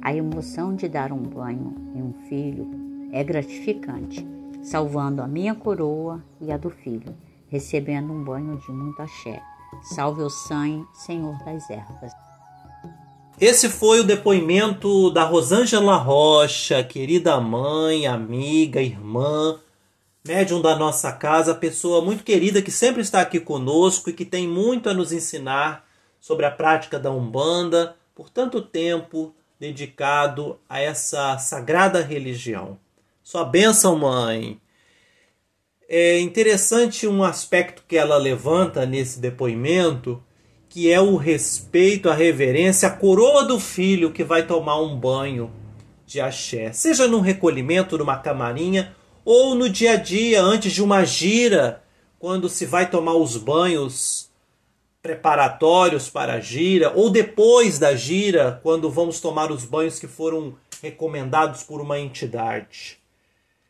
a 0.01 0.13
emoção 0.13 0.75
de 0.75 0.87
dar 0.87 1.11
um 1.11 1.21
banho 1.21 1.75
em 1.95 2.01
um 2.01 2.13
filho 2.27 2.67
é 3.11 3.23
gratificante. 3.23 4.25
salvando 4.63 5.23
a 5.23 5.27
minha 5.27 5.55
coroa 5.55 6.23
e 6.39 6.51
a 6.51 6.57
do 6.57 6.69
filho, 6.69 7.15
recebendo 7.49 8.13
um 8.13 8.23
banho 8.23 8.59
de 8.59 8.71
muito 8.71 9.01
axé. 9.01 9.41
Salve 9.81 10.21
o 10.21 10.29
sangue, 10.29 10.85
Senhor 10.93 11.35
das 11.43 11.67
ervas. 11.67 12.11
Esse 13.39 13.67
foi 13.69 14.01
o 14.01 14.03
depoimento 14.03 15.09
da 15.09 15.23
Rosângela 15.23 15.95
Rocha, 15.95 16.83
querida 16.83 17.39
mãe, 17.41 18.05
amiga, 18.05 18.79
irmã, 18.79 19.59
médium 20.23 20.61
da 20.61 20.75
nossa 20.75 21.11
casa, 21.11 21.55
pessoa 21.55 22.05
muito 22.05 22.23
querida 22.23 22.61
que 22.61 22.69
sempre 22.69 23.01
está 23.01 23.21
aqui 23.21 23.39
conosco 23.39 24.11
e 24.11 24.13
que 24.13 24.25
tem 24.25 24.47
muito 24.47 24.89
a 24.89 24.93
nos 24.93 25.11
ensinar 25.11 25.83
sobre 26.19 26.45
a 26.45 26.51
prática 26.51 26.99
da 26.99 27.09
Umbanda 27.09 27.95
por 28.13 28.29
tanto 28.29 28.61
tempo 28.61 29.33
dedicado 29.61 30.59
a 30.67 30.81
essa 30.81 31.37
sagrada 31.37 32.01
religião. 32.01 32.79
Sua 33.21 33.45
bênção, 33.45 33.95
mãe. 33.95 34.59
É 35.87 36.19
interessante 36.19 37.07
um 37.07 37.23
aspecto 37.23 37.83
que 37.87 37.95
ela 37.95 38.17
levanta 38.17 38.87
nesse 38.87 39.19
depoimento, 39.19 40.19
que 40.67 40.91
é 40.91 40.99
o 40.99 41.15
respeito, 41.15 42.09
a 42.09 42.15
reverência, 42.15 42.87
a 42.87 42.91
coroa 42.91 43.45
do 43.45 43.59
filho 43.59 44.11
que 44.11 44.23
vai 44.23 44.47
tomar 44.47 44.81
um 44.81 44.99
banho 44.99 45.51
de 46.07 46.19
axé, 46.19 46.73
seja 46.73 47.07
num 47.07 47.19
recolhimento, 47.19 47.99
numa 47.99 48.17
camarinha, 48.17 48.95
ou 49.23 49.53
no 49.53 49.69
dia 49.69 49.91
a 49.91 49.95
dia, 49.95 50.41
antes 50.41 50.73
de 50.73 50.81
uma 50.81 51.05
gira, 51.05 51.83
quando 52.17 52.49
se 52.49 52.65
vai 52.65 52.89
tomar 52.89 53.13
os 53.13 53.37
banhos 53.37 54.30
preparatórios 55.01 56.09
para 56.09 56.33
a 56.33 56.39
gira, 56.39 56.91
ou 56.95 57.09
depois 57.09 57.79
da 57.79 57.95
gira, 57.95 58.59
quando 58.61 58.89
vamos 58.89 59.19
tomar 59.19 59.51
os 59.51 59.65
banhos 59.65 59.99
que 59.99 60.07
foram 60.07 60.55
recomendados 60.81 61.63
por 61.63 61.81
uma 61.81 61.99
entidade. 61.99 62.99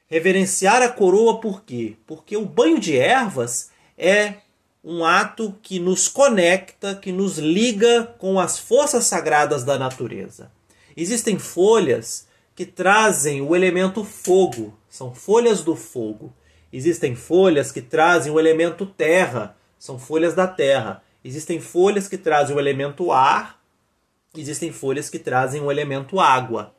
Reverenciar 0.07 0.82
a 0.82 0.89
coroa 0.89 1.39
por 1.39 1.63
quê? 1.63 1.95
Porque 2.05 2.36
o 2.36 2.45
banho 2.45 2.79
de 2.79 2.97
ervas 2.97 3.71
é 3.97 4.36
um 4.84 5.05
ato 5.05 5.55
que 5.61 5.79
nos 5.79 6.07
conecta, 6.07 6.95
que 6.95 7.11
nos 7.11 7.38
liga 7.38 8.13
com 8.17 8.39
as 8.39 8.59
forças 8.59 9.05
sagradas 9.05 9.63
da 9.63 9.77
natureza. 9.77 10.51
Existem 10.97 11.39
folhas 11.39 12.27
que 12.55 12.65
trazem 12.65 13.41
o 13.41 13.55
elemento 13.55 14.03
fogo, 14.03 14.77
são 14.89 15.13
folhas 15.13 15.63
do 15.63 15.75
fogo. 15.75 16.34
Existem 16.73 17.15
folhas 17.15 17.71
que 17.71 17.82
trazem 17.82 18.32
o 18.32 18.39
elemento 18.39 18.86
terra, 18.86 19.55
são 19.77 19.99
folhas 19.99 20.34
da 20.34 20.47
terra. 20.47 21.03
Existem 21.24 21.59
folhas 21.59 22.07
que 22.07 22.17
trazem 22.17 22.55
o 22.55 22.59
elemento 22.59 23.11
ar, 23.11 23.61
existem 24.36 24.72
folhas 24.72 25.09
que 25.09 25.19
trazem 25.19 25.61
o 25.61 25.72
elemento 25.72 26.19
água. 26.19 26.74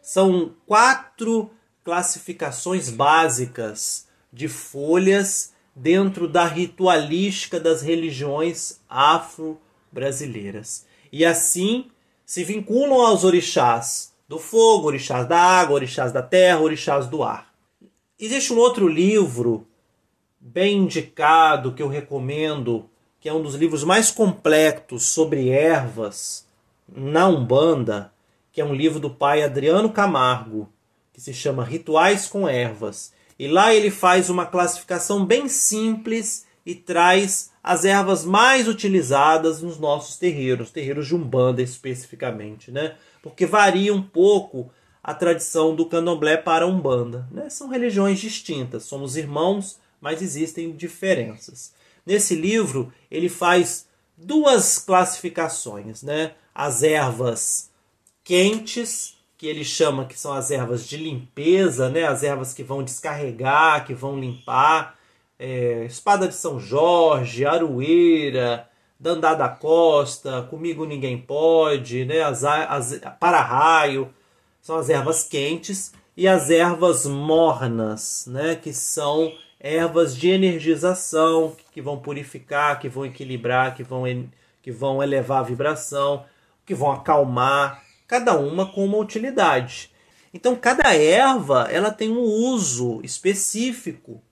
São 0.00 0.54
quatro 0.66 1.50
classificações 1.84 2.90
básicas 2.90 4.06
de 4.32 4.46
folhas 4.46 5.52
dentro 5.74 6.28
da 6.28 6.44
ritualística 6.44 7.58
das 7.58 7.82
religiões 7.82 8.80
afro-brasileiras. 8.88 10.86
E 11.10 11.24
assim 11.24 11.90
se 12.26 12.44
vinculam 12.44 13.00
aos 13.00 13.24
orixás 13.24 14.12
do 14.28 14.38
fogo, 14.38 14.88
orixás 14.88 15.26
da 15.26 15.40
água, 15.40 15.76
orixás 15.76 16.12
da 16.12 16.22
terra, 16.22 16.60
orixás 16.60 17.06
do 17.06 17.22
ar. 17.22 17.52
Existe 18.18 18.52
um 18.52 18.58
outro 18.58 18.86
livro 18.86 19.66
bem 20.38 20.78
indicado 20.78 21.72
que 21.72 21.82
eu 21.82 21.88
recomendo 21.88 22.88
que 23.20 23.28
é 23.28 23.32
um 23.32 23.42
dos 23.42 23.54
livros 23.54 23.84
mais 23.84 24.10
completos 24.10 25.06
sobre 25.06 25.48
ervas 25.48 26.46
na 26.88 27.28
Umbanda, 27.28 28.12
que 28.52 28.60
é 28.60 28.64
um 28.64 28.74
livro 28.74 29.00
do 29.00 29.10
pai 29.10 29.42
Adriano 29.42 29.90
Camargo, 29.90 30.68
que 31.12 31.20
se 31.20 31.34
chama 31.34 31.64
Rituais 31.64 32.26
com 32.26 32.48
Ervas. 32.48 33.12
E 33.38 33.46
lá 33.46 33.74
ele 33.74 33.90
faz 33.90 34.30
uma 34.30 34.46
classificação 34.46 35.24
bem 35.24 35.48
simples 35.48 36.46
e 36.64 36.74
traz 36.74 37.50
as 37.62 37.84
ervas 37.84 38.24
mais 38.24 38.68
utilizadas 38.68 39.62
nos 39.62 39.78
nossos 39.78 40.16
terreiros, 40.16 40.70
terreiros 40.70 41.06
de 41.06 41.14
Umbanda 41.14 41.62
especificamente, 41.62 42.70
né? 42.70 42.96
Porque 43.22 43.46
varia 43.46 43.94
um 43.94 44.02
pouco 44.02 44.70
a 45.02 45.14
tradição 45.14 45.74
do 45.74 45.86
candomblé 45.86 46.36
para 46.36 46.64
a 46.64 46.68
Umbanda. 46.68 47.26
Né? 47.30 47.48
São 47.48 47.68
religiões 47.68 48.18
distintas, 48.18 48.84
somos 48.84 49.16
irmãos, 49.16 49.78
mas 50.00 50.20
existem 50.20 50.72
diferenças. 50.72 51.72
Nesse 52.08 52.34
livro, 52.34 52.90
ele 53.10 53.28
faz 53.28 53.86
duas 54.16 54.78
classificações, 54.78 56.02
né? 56.02 56.32
As 56.54 56.82
ervas 56.82 57.70
quentes, 58.24 59.18
que 59.36 59.46
ele 59.46 59.62
chama 59.62 60.06
que 60.06 60.18
são 60.18 60.32
as 60.32 60.50
ervas 60.50 60.88
de 60.88 60.96
limpeza, 60.96 61.90
né? 61.90 62.04
As 62.06 62.22
ervas 62.22 62.54
que 62.54 62.62
vão 62.62 62.82
descarregar, 62.82 63.84
que 63.84 63.92
vão 63.92 64.18
limpar. 64.18 64.98
É, 65.38 65.84
espada 65.84 66.26
de 66.26 66.34
São 66.34 66.58
Jorge, 66.58 67.44
aroeira, 67.44 68.66
Dandá 68.98 69.34
da 69.34 69.50
Costa, 69.50 70.46
Comigo 70.48 70.86
Ninguém 70.86 71.18
Pode, 71.18 72.06
né? 72.06 72.22
As, 72.22 72.42
as 72.42 73.00
para-raio, 73.20 74.08
são 74.62 74.76
as 74.76 74.88
ervas 74.88 75.24
quentes 75.24 75.92
e 76.16 76.26
as 76.26 76.48
ervas 76.48 77.04
mornas, 77.04 78.24
né? 78.26 78.56
Que 78.56 78.72
são 78.72 79.30
ervas 79.60 80.16
de 80.16 80.28
energização 80.28 81.56
que 81.72 81.82
vão 81.82 81.98
purificar, 81.98 82.78
que 82.78 82.88
vão 82.88 83.06
equilibrar, 83.06 83.74
que 83.74 83.82
vão, 83.82 84.04
que 84.62 84.70
vão 84.70 85.02
elevar 85.02 85.40
a 85.40 85.46
vibração, 85.46 86.24
que 86.64 86.74
vão 86.74 86.92
acalmar, 86.92 87.82
cada 88.06 88.38
uma 88.38 88.66
com 88.66 88.84
uma 88.84 88.98
utilidade. 88.98 89.90
Então 90.32 90.54
cada 90.54 90.94
erva 90.94 91.68
ela 91.70 91.90
tem 91.90 92.10
um 92.10 92.20
uso 92.20 93.00
específico, 93.02 94.22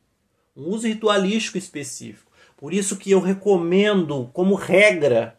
um 0.56 0.68
uso 0.68 0.86
ritualístico 0.86 1.58
específico. 1.58 2.30
Por 2.56 2.72
isso 2.72 2.96
que 2.96 3.10
eu 3.10 3.20
recomendo 3.20 4.30
como 4.32 4.54
regra 4.54 5.36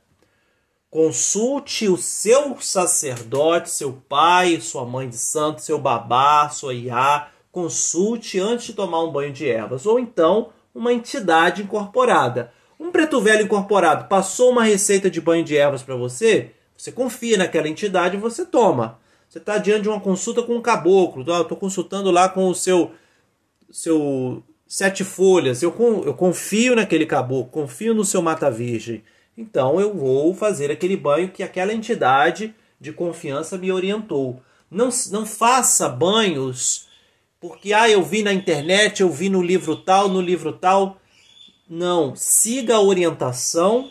consulte 0.90 1.88
o 1.88 1.98
seu 1.98 2.60
sacerdote, 2.60 3.70
seu 3.70 3.94
pai, 3.94 4.60
sua 4.62 4.86
mãe 4.86 5.10
de 5.10 5.18
santo, 5.18 5.62
seu 5.62 5.78
babá, 5.78 6.50
sua 6.50 6.74
iá, 6.74 7.30
consulte 7.58 8.40
antes 8.40 8.68
de 8.68 8.74
tomar 8.74 9.04
um 9.04 9.12
banho 9.12 9.34
de 9.34 9.50
ervas, 9.50 9.88
ou 9.88 9.98
então 9.98 10.50
uma 10.76 10.94
entidade 10.94 11.64
incorporada. 11.64 12.54
Um 12.80 12.92
preto 12.92 13.20
velho 13.20 13.46
incorporado 13.46 14.08
passou 14.08 14.52
uma 14.52 14.64
receita 14.64 15.10
de 15.10 15.20
banho 15.20 15.44
de 15.44 15.58
ervas 15.58 15.82
para 15.82 15.96
você, 15.96 16.52
você 16.78 16.92
confia 16.92 17.36
naquela 17.36 17.68
entidade 17.68 18.16
e 18.16 18.20
você 18.20 18.46
toma. 18.46 19.00
Você 19.28 19.40
está 19.40 19.58
diante 19.58 19.82
de 19.82 19.90
uma 19.90 20.00
consulta 20.00 20.44
com 20.44 20.56
um 20.56 20.62
caboclo, 20.62 21.24
estou 21.24 21.58
consultando 21.58 22.12
lá 22.12 22.30
com 22.30 22.48
o 22.48 22.54
seu, 22.54 22.92
seu 23.72 24.44
sete 24.68 25.04
folhas, 25.04 25.64
eu, 25.64 25.74
eu 26.06 26.14
confio 26.14 26.76
naquele 26.76 27.08
caboclo, 27.08 27.50
confio 27.50 27.96
no 27.96 28.06
seu 28.06 28.22
mata 28.22 28.52
virgem. 28.52 29.04
Então 29.36 29.82
eu 29.82 29.96
vou 29.96 30.32
fazer 30.36 30.70
aquele 30.70 30.96
banho 30.96 31.32
que 31.32 31.42
aquela 31.42 31.74
entidade 31.74 32.54
de 32.80 32.94
confiança 32.94 33.58
me 33.58 33.72
orientou. 33.72 34.44
Não, 34.70 34.90
não 35.10 35.26
faça 35.26 35.90
banhos 35.90 36.86
porque 37.48 37.72
ah, 37.72 37.90
eu 37.90 38.04
vi 38.04 38.24
na 38.24 38.34
internet, 38.34 39.02
eu 39.02 39.10
vi 39.10 39.30
no 39.30 39.42
livro 39.42 39.78
tal, 39.78 40.10
no 40.10 40.20
livro 40.20 40.52
tal. 40.52 41.00
Não, 41.70 42.14
siga 42.14 42.76
a 42.76 42.82
orientação 42.82 43.90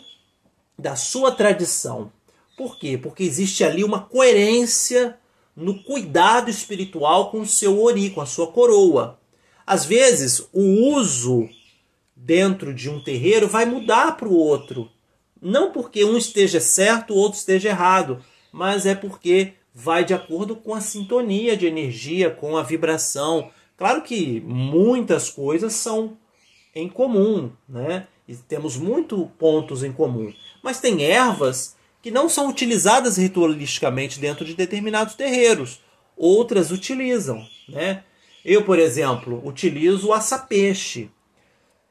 da 0.77 0.95
sua 0.95 1.31
tradição. 1.31 2.11
Por 2.55 2.77
quê? 2.77 2.99
Porque 2.99 3.23
existe 3.23 3.63
ali 3.63 3.83
uma 3.83 4.01
coerência 4.01 5.17
no 5.55 5.81
cuidado 5.83 6.51
espiritual 6.51 7.31
com 7.31 7.41
o 7.41 7.47
seu 7.47 7.81
ori, 7.81 8.11
com 8.11 8.21
a 8.21 8.27
sua 8.27 8.45
coroa. 8.51 9.19
Às 9.65 9.85
vezes, 9.85 10.47
o 10.53 10.93
uso 10.93 11.49
dentro 12.15 12.75
de 12.75 12.91
um 12.91 13.03
terreiro 13.03 13.47
vai 13.47 13.65
mudar 13.65 14.17
para 14.17 14.27
o 14.27 14.37
outro. 14.37 14.87
Não 15.41 15.71
porque 15.71 16.05
um 16.05 16.15
esteja 16.15 16.59
certo, 16.59 17.11
o 17.11 17.17
outro 17.17 17.39
esteja 17.39 17.69
errado, 17.69 18.23
mas 18.51 18.85
é 18.85 18.93
porque 18.93 19.53
vai 19.79 20.03
de 20.03 20.11
acordo 20.11 20.55
com 20.55 20.73
a 20.73 20.81
sintonia 20.81 21.55
de 21.55 21.67
energia, 21.67 22.31
com 22.31 22.57
a 22.57 22.63
vibração. 22.63 23.51
Claro 23.77 24.01
que 24.01 24.41
muitas 24.41 25.29
coisas 25.29 25.73
são 25.73 26.17
em 26.73 26.89
comum, 26.89 27.51
né? 27.69 28.07
E 28.27 28.35
temos 28.35 28.75
muitos 28.75 29.27
pontos 29.37 29.83
em 29.83 29.91
comum. 29.91 30.33
Mas 30.63 30.79
tem 30.79 31.03
ervas 31.03 31.75
que 32.01 32.09
não 32.09 32.27
são 32.27 32.49
utilizadas 32.49 33.17
ritualisticamente 33.17 34.19
dentro 34.19 34.43
de 34.43 34.55
determinados 34.55 35.13
terreiros. 35.13 35.79
Outras 36.17 36.71
utilizam, 36.71 37.47
né? 37.69 38.03
Eu, 38.43 38.63
por 38.63 38.79
exemplo, 38.79 39.45
utilizo 39.45 40.07
o 40.07 40.13
açapeixe. 40.13 41.11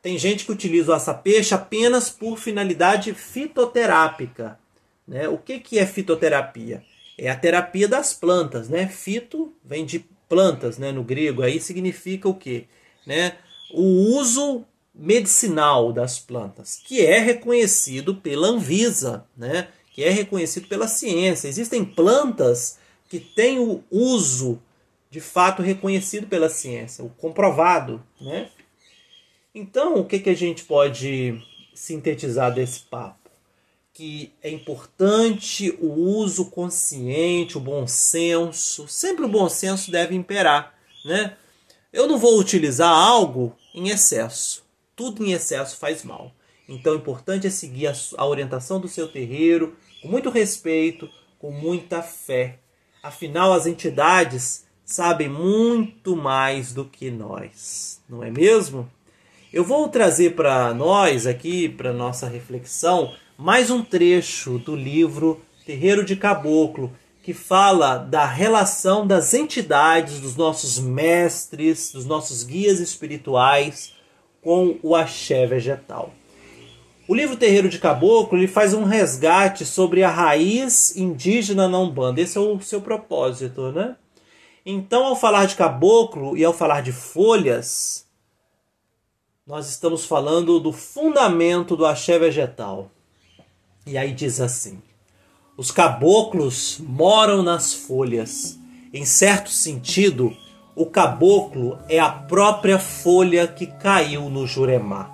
Tem 0.03 0.18
gente 0.18 0.45
que 0.45 0.51
utiliza 0.51 0.91
o 0.91 0.95
açapeixe 0.95 1.55
apenas 1.55 2.11
por 2.11 2.37
finalidade 2.37 3.14
fitoterápica. 3.14 4.59
Né? 5.07 5.28
O 5.28 5.39
que, 5.39 5.61
que 5.61 5.78
é 5.78 5.87
fitoterapia? 5.87 6.82
É 7.19 7.31
a 7.31 7.37
terapia 7.37 7.89
das 7.89 8.12
plantas, 8.12 8.69
né? 8.69 8.87
Fito 8.87 9.53
vem 9.64 9.85
de 9.85 10.05
plantas, 10.29 10.77
né, 10.77 10.91
no 10.91 11.05
grego, 11.05 11.43
aí 11.43 11.61
significa 11.61 12.29
o 12.29 12.35
quê? 12.35 12.67
Né? 13.07 13.37
O 13.71 14.19
uso 14.19 14.64
medicinal 14.95 15.93
das 15.93 16.19
plantas, 16.19 16.81
que 16.85 17.05
é 17.05 17.19
reconhecido 17.19 18.17
pela 18.17 18.49
Anvisa, 18.49 19.25
né? 19.37 19.69
Que 19.93 20.03
é 20.03 20.11
reconhecido 20.11 20.69
pela 20.69 20.89
ciência. 20.89 21.49
Existem 21.49 21.85
plantas 21.85 22.79
que 23.09 23.21
têm 23.21 23.59
o 23.59 23.85
uso 23.91 24.61
de 25.11 25.21
fato 25.21 25.62
reconhecido 25.62 26.27
pela 26.27 26.49
ciência, 26.49 27.05
o 27.05 27.11
comprovado, 27.11 28.03
né? 28.21 28.51
Então, 29.55 29.95
o 29.95 30.05
que, 30.05 30.19
que 30.19 30.29
a 30.29 30.35
gente 30.35 30.64
pode 30.64 31.43
sintetizar 31.75 32.53
desse 32.53 32.81
papo? 32.81 33.26
Que 33.97 34.30
é 34.42 34.51
importante 34.51 35.74
o 35.80 35.86
uso 35.86 36.51
consciente, 36.51 37.57
o 37.57 37.61
bom 37.61 37.86
senso. 37.86 38.86
Sempre 38.86 39.24
o 39.24 39.28
bom 39.28 39.49
senso 39.49 39.90
deve 39.90 40.14
imperar, 40.14 40.74
né? 41.03 41.34
Eu 41.90 42.07
não 42.07 42.18
vou 42.18 42.38
utilizar 42.38 42.90
algo 42.90 43.57
em 43.74 43.88
excesso. 43.88 44.62
Tudo 44.94 45.24
em 45.24 45.32
excesso 45.32 45.78
faz 45.78 46.05
mal. 46.05 46.30
Então, 46.68 46.92
o 46.92 46.97
importante 46.97 47.47
é 47.47 47.51
seguir 47.51 47.90
a 48.18 48.26
orientação 48.26 48.78
do 48.78 48.86
seu 48.86 49.09
terreiro 49.09 49.74
com 50.03 50.09
muito 50.09 50.28
respeito, 50.28 51.09
com 51.38 51.51
muita 51.51 52.03
fé. 52.03 52.59
Afinal, 53.03 53.55
as 53.55 53.66
entidades 53.66 54.66
sabem 54.84 55.30
muito 55.30 56.14
mais 56.14 56.74
do 56.74 56.84
que 56.84 57.11
nós, 57.11 58.03
não 58.07 58.22
é 58.22 58.30
mesmo? 58.30 58.90
Eu 59.51 59.64
vou 59.64 59.88
trazer 59.88 60.34
para 60.34 60.74
nós 60.74 61.26
aqui, 61.26 61.66
para 61.66 61.94
nossa 61.94 62.28
reflexão, 62.28 63.14
mais 63.39 63.70
um 63.70 63.82
trecho 63.82 64.59
do 64.59 64.74
livro 64.74 65.43
Terreiro 65.66 66.03
de 66.03 66.16
Caboclo, 66.16 66.91
que 67.22 67.34
fala 67.34 67.99
da 67.99 68.24
relação 68.24 69.07
das 69.07 69.34
entidades, 69.34 70.20
dos 70.20 70.37
nossos 70.37 70.78
mestres, 70.78 71.93
dos 71.93 72.07
nossos 72.07 72.43
guias 72.43 72.80
espirituais 72.80 73.93
com 74.41 74.78
o 74.82 74.95
axé 74.95 75.47
vegetal. 75.47 76.14
O 77.07 77.14
livro 77.14 77.37
Terreiro 77.37 77.68
de 77.68 77.78
Caboclo 77.78 78.39
ele 78.39 78.49
faz 78.49 78.72
um 78.72 78.84
resgate 78.84 79.66
sobre 79.66 80.03
a 80.03 80.11
raiz 80.11 80.97
indígena 80.97 81.68
na 81.68 81.78
Umbanda. 81.78 82.22
Esse 82.22 82.39
é 82.39 82.41
o 82.41 82.59
seu 82.61 82.80
propósito, 82.80 83.70
né? 83.70 83.97
Então, 84.64 85.05
ao 85.05 85.14
falar 85.14 85.45
de 85.45 85.55
caboclo 85.55 86.37
e 86.37 86.45
ao 86.45 86.53
falar 86.53 86.80
de 86.80 86.91
folhas, 86.91 88.05
nós 89.47 89.68
estamos 89.68 90.05
falando 90.05 90.59
do 90.59 90.72
fundamento 90.72 91.76
do 91.76 91.87
axé 91.87 92.18
vegetal. 92.18 92.91
E 93.87 93.97
aí 93.97 94.12
diz 94.12 94.41
assim: 94.41 94.82
os 95.57 95.70
caboclos 95.70 96.80
moram 96.80 97.41
nas 97.43 97.72
folhas. 97.72 98.59
Em 98.93 99.05
certo 99.05 99.49
sentido, 99.49 100.37
o 100.74 100.87
caboclo 100.87 101.78
é 101.89 102.01
a 102.01 102.11
própria 102.11 102.80
folha 102.80 103.47
que 103.47 103.66
caiu 103.66 104.28
no 104.28 104.45
Juremá. 104.45 105.09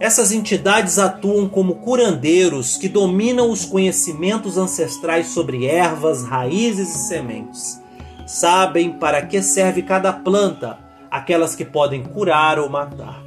Essas 0.00 0.32
entidades 0.32 0.98
atuam 0.98 1.48
como 1.48 1.76
curandeiros 1.76 2.76
que 2.76 2.88
dominam 2.88 3.50
os 3.50 3.64
conhecimentos 3.64 4.58
ancestrais 4.58 5.28
sobre 5.28 5.66
ervas, 5.66 6.24
raízes 6.24 6.92
e 6.92 6.98
sementes. 7.06 7.80
Sabem 8.26 8.92
para 8.92 9.24
que 9.24 9.40
serve 9.42 9.82
cada 9.82 10.12
planta 10.12 10.78
aquelas 11.08 11.54
que 11.54 11.64
podem 11.64 12.02
curar 12.02 12.58
ou 12.58 12.68
matar. 12.68 13.22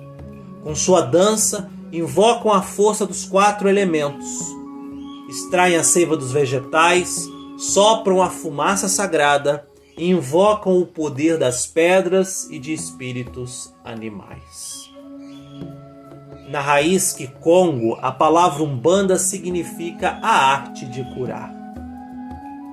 Com 0.64 0.76
sua 0.76 1.02
dança, 1.02 1.70
invocam 1.94 2.52
a 2.52 2.64
força 2.64 3.06
dos 3.06 3.24
quatro 3.24 3.70
elementos, 3.70 4.28
extraem 5.30 5.76
a 5.76 5.84
seiva 5.84 6.18
dos 6.18 6.32
vegetais, 6.32 7.30
sopram 7.56 8.20
a 8.20 8.32
fumaça 8.32 8.88
sagrada 8.88 9.68
e 9.96 10.10
invocam 10.10 10.80
o 10.80 10.88
poder 10.88 11.38
das 11.38 11.68
pedras 11.68 12.50
e 12.50 12.58
de 12.58 12.74
espíritos 12.74 13.72
animais. 13.86 14.92
Na 16.50 16.60
raiz 16.60 17.14
Kikongo, 17.14 17.98
a 18.02 18.12
palavra 18.12 18.64
Umbanda 18.64 19.18
significa 19.18 20.20
a 20.22 20.52
arte 20.52 20.86
de 20.86 21.04
curar. 21.14 21.54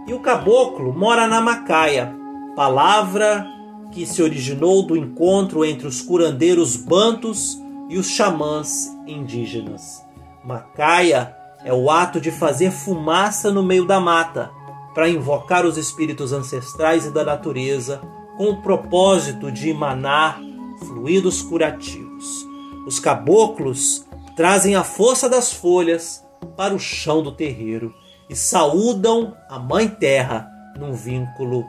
E 0.07 0.15
o 0.15 0.21
caboclo 0.21 0.93
mora 0.93 1.27
na 1.27 1.41
Macaia, 1.41 2.15
palavra 2.57 3.47
que 3.93 4.07
se 4.07 4.23
originou 4.23 4.83
do 4.83 4.97
encontro 4.97 5.65
entre 5.65 5.87
os 5.87 6.01
curandeiros 6.01 6.75
bantos 6.77 7.59
e 7.91 7.99
os 7.99 8.07
xamãs 8.07 8.87
indígenas. 9.07 10.07
Macaia 10.45 11.37
é 11.65 11.75
o 11.75 11.91
ato 11.91 12.21
de 12.21 12.31
fazer 12.31 12.71
fumaça 12.71 13.51
no 13.51 13.63
meio 13.63 13.85
da 13.85 14.01
mata 14.01 14.51
para 14.95 15.09
invocar 15.09 15.67
os 15.67 15.77
espíritos 15.77 16.33
ancestrais 16.33 17.05
e 17.05 17.11
da 17.11 17.25
natureza 17.25 18.01
com 18.39 18.51
o 18.51 18.63
propósito 18.63 19.51
de 19.51 19.69
emanar 19.69 20.41
fluidos 20.87 21.43
curativos. 21.43 22.47
Os 22.87 22.99
caboclos 22.99 24.07
trazem 24.37 24.77
a 24.77 24.85
força 24.85 25.29
das 25.29 25.53
folhas 25.53 26.25
para 26.57 26.75
o 26.75 26.79
chão 26.79 27.23
do 27.23 27.33
terreiro 27.33 27.93
e 28.29 28.37
saúdam 28.37 29.37
a 29.49 29.59
Mãe 29.59 29.89
Terra 29.89 30.49
num 30.79 30.95
vínculo 30.95 31.67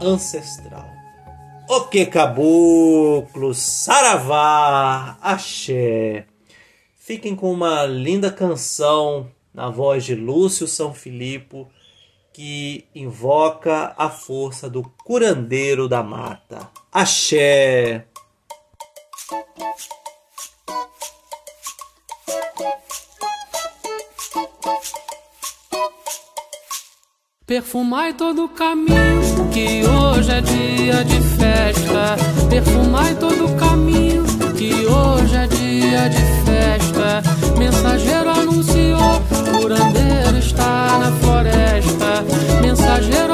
ancestral. 0.00 0.91
O 1.74 1.86
que 1.86 2.04
caboclo, 2.04 3.54
saravá, 3.54 5.16
axé. 5.22 6.26
Fiquem 6.94 7.34
com 7.34 7.50
uma 7.50 7.86
linda 7.86 8.30
canção 8.30 9.30
na 9.54 9.70
voz 9.70 10.04
de 10.04 10.14
Lúcio 10.14 10.68
São 10.68 10.92
Filipe 10.92 11.66
que 12.30 12.84
invoca 12.94 13.94
a 13.96 14.10
força 14.10 14.68
do 14.68 14.82
curandeiro 15.02 15.88
da 15.88 16.02
mata. 16.02 16.68
Axé. 16.92 18.04
Perfumai 27.44 28.12
todo 28.14 28.44
o 28.44 28.48
caminho, 28.48 29.48
que 29.52 29.84
hoje 29.84 30.30
é 30.30 30.40
dia 30.40 31.04
de 31.04 31.20
festa. 31.20 32.16
Perfumai 32.48 33.16
todo 33.16 33.46
o 33.46 33.56
caminho, 33.56 34.22
que 34.56 34.86
hoje 34.86 35.34
é 35.34 35.46
dia 35.48 36.08
de 36.08 36.22
festa. 36.44 37.22
Mensageiro 37.58 38.30
anunciou, 38.30 39.20
curandeiro 39.50 40.38
está 40.38 40.98
na 41.00 41.12
floresta. 41.20 42.24
Mensageiro 42.62 43.31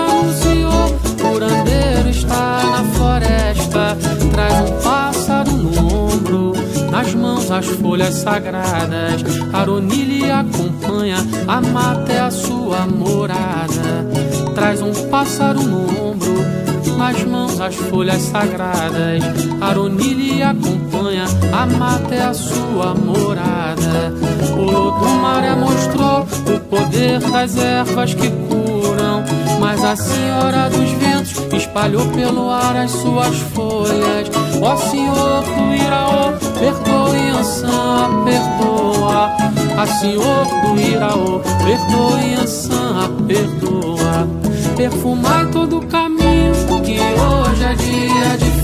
as 7.51 7.67
folhas 7.67 8.15
sagradas. 8.15 9.23
Aronile 9.53 10.31
acompanha, 10.31 11.17
a 11.47 11.61
mata 11.61 12.13
é 12.13 12.21
a 12.21 12.31
sua 12.31 12.87
morada. 12.87 14.07
Traz 14.55 14.83
um 14.83 14.93
pássaro 15.09 15.63
no 15.63 16.11
ombro, 16.11 16.35
nas 16.97 17.23
mãos 17.25 17.61
as 17.61 17.75
folhas 17.75 18.21
sagradas. 18.23 19.23
Aronile 19.61 20.43
acompanha, 20.43 21.25
a 21.53 21.67
mata 21.67 22.15
é 22.15 22.23
a 22.23 22.35
sua 22.35 22.95
morada. 22.95 24.13
O 24.57 24.63
Lodumaré 24.63 25.55
mostrou 25.55 26.27
o 26.55 26.61
poder 26.61 27.21
das 27.21 27.57
ervas 27.57 28.15
que 28.15 28.29
curam, 28.31 29.25
mas 29.59 29.85
a 29.85 29.97
Senhora 29.97 30.71
dos 30.71 30.91
Ventos 30.93 31.35
espalhou 31.53 32.07
pelo 32.13 32.51
ar 32.51 32.77
as 32.77 32.91
suas 32.91 33.37
folhas. 33.55 34.31
Ó 34.63 34.77
Senhor 34.77 35.43
do 35.43 35.75
Iraô, 35.75 36.33
perdoe 36.59 37.29
Ansã, 37.39 38.25
perdoa. 38.25 39.31
A 39.77 39.87
Senhor 39.87 40.49
Iraô, 40.79 41.41
perdoe 41.65 42.35
Ansã, 42.41 43.11
perdoa. 43.27 44.29
Perfumai 44.77 45.47
todo 45.47 45.79
o 45.79 45.87
caminho, 45.87 46.53
que 46.85 46.99
hoje 47.01 47.65
é 47.65 47.75
dia 47.75 48.37
de 48.39 48.58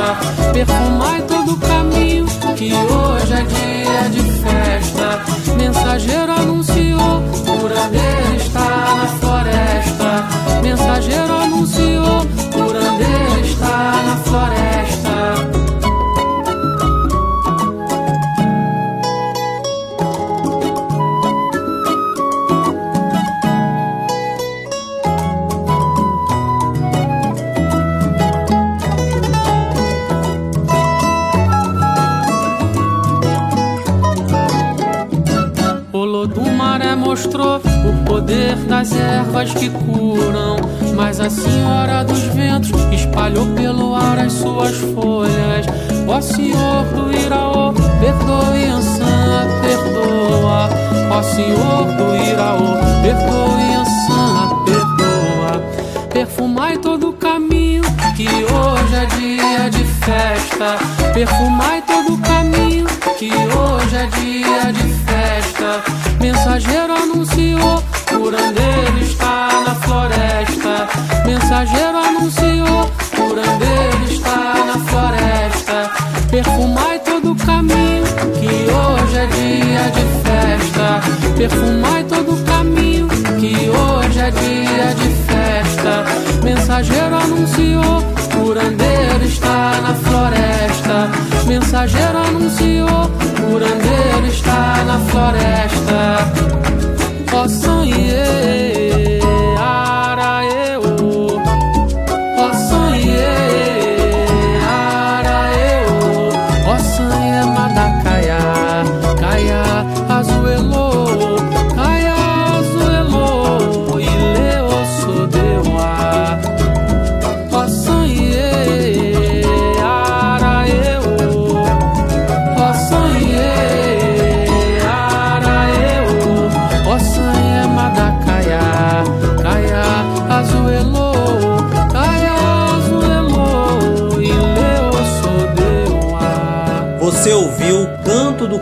festa. 0.00 0.52
Perfumai 0.52 1.22
todo 1.22 1.52
o 1.52 1.56
caminho, 1.58 2.26
que 2.56 2.72
hoje 2.72 3.32
é 3.32 3.42
dia 3.42 4.08
de 4.10 4.22
festa. 4.40 5.22
Mensageiro 5.56 6.32
anunciou, 6.32 7.22
curandeiro 7.44 8.36
está 8.36 8.96
na 8.96 9.06
floresta. 9.20 10.28
Mensageiro 10.62 11.34
anunciou, 11.34 12.26
curandeiro 12.52 13.40
está 13.44 14.02
na 14.06 14.16
floresta. 14.24 14.99
A 41.20 41.30
Senhora 41.30 42.04
dos 42.04 42.20
Ventos 42.34 42.70
espalhou 42.92 43.46
pelo 43.54 43.94
ar 43.94 44.18
as 44.18 44.32
suas 44.32 44.76
folhas. 44.94 45.66
Ó 46.08 46.20
Senhor 46.20 46.84
do 46.94 47.16
Iraô, 47.16 47.72
perdoe 48.00 48.64
Ansã, 48.64 49.46
perdoa. 49.60 50.68
Ó 51.12 51.22
Senhor 51.22 51.84
do 51.96 52.16
Iraô, 52.30 52.76
perdoe 53.02 53.74
Ansã, 53.74 54.64
perdoa. 54.64 56.08
Perfumai 56.12 56.78
todo 56.78 57.10
o 57.10 57.12
caminho 57.12 57.70
floresta. 60.10 60.78
Perfumai 61.12 61.82
todo 61.82 62.14
o 62.14 62.18
caminho, 62.18 62.86
que 63.18 63.30
hoje 63.30 63.96
é 63.96 64.06
dia 64.06 64.72
de 64.72 64.92
festa. 65.04 65.82
Mensageiro 66.20 66.92
anunciou, 66.92 67.79
Mensageiro 71.60 71.98
anunciou, 71.98 72.90
curandeiro 73.14 74.04
está 74.08 74.54
na 74.64 74.78
floresta. 74.78 75.90
Perfumai 76.30 76.98
todo 77.00 77.32
o 77.32 77.36
caminho, 77.36 78.02
que 78.40 78.72
hoje 78.72 79.18
é 79.18 79.26
dia 79.26 79.90
de 79.90 80.04
festa. 80.24 81.00
Perfumai 81.36 82.04
todo 82.04 82.32
o 82.32 82.44
caminho, 82.44 83.08
que 83.38 83.68
hoje 83.68 84.20
é 84.20 84.30
dia 84.30 84.94
de 84.94 85.10
festa. 85.26 86.06
Mensageiro 86.42 87.14
anunciou, 87.14 88.02
curandeiro 88.32 89.24
está 89.26 89.82
na 89.82 89.94
floresta. 89.96 91.10
Mensageiro 91.46 92.18
anunciou, 92.26 93.10
curandeiro 93.36 94.26
está 94.28 94.82
na 94.86 94.98
floresta. 95.10 96.59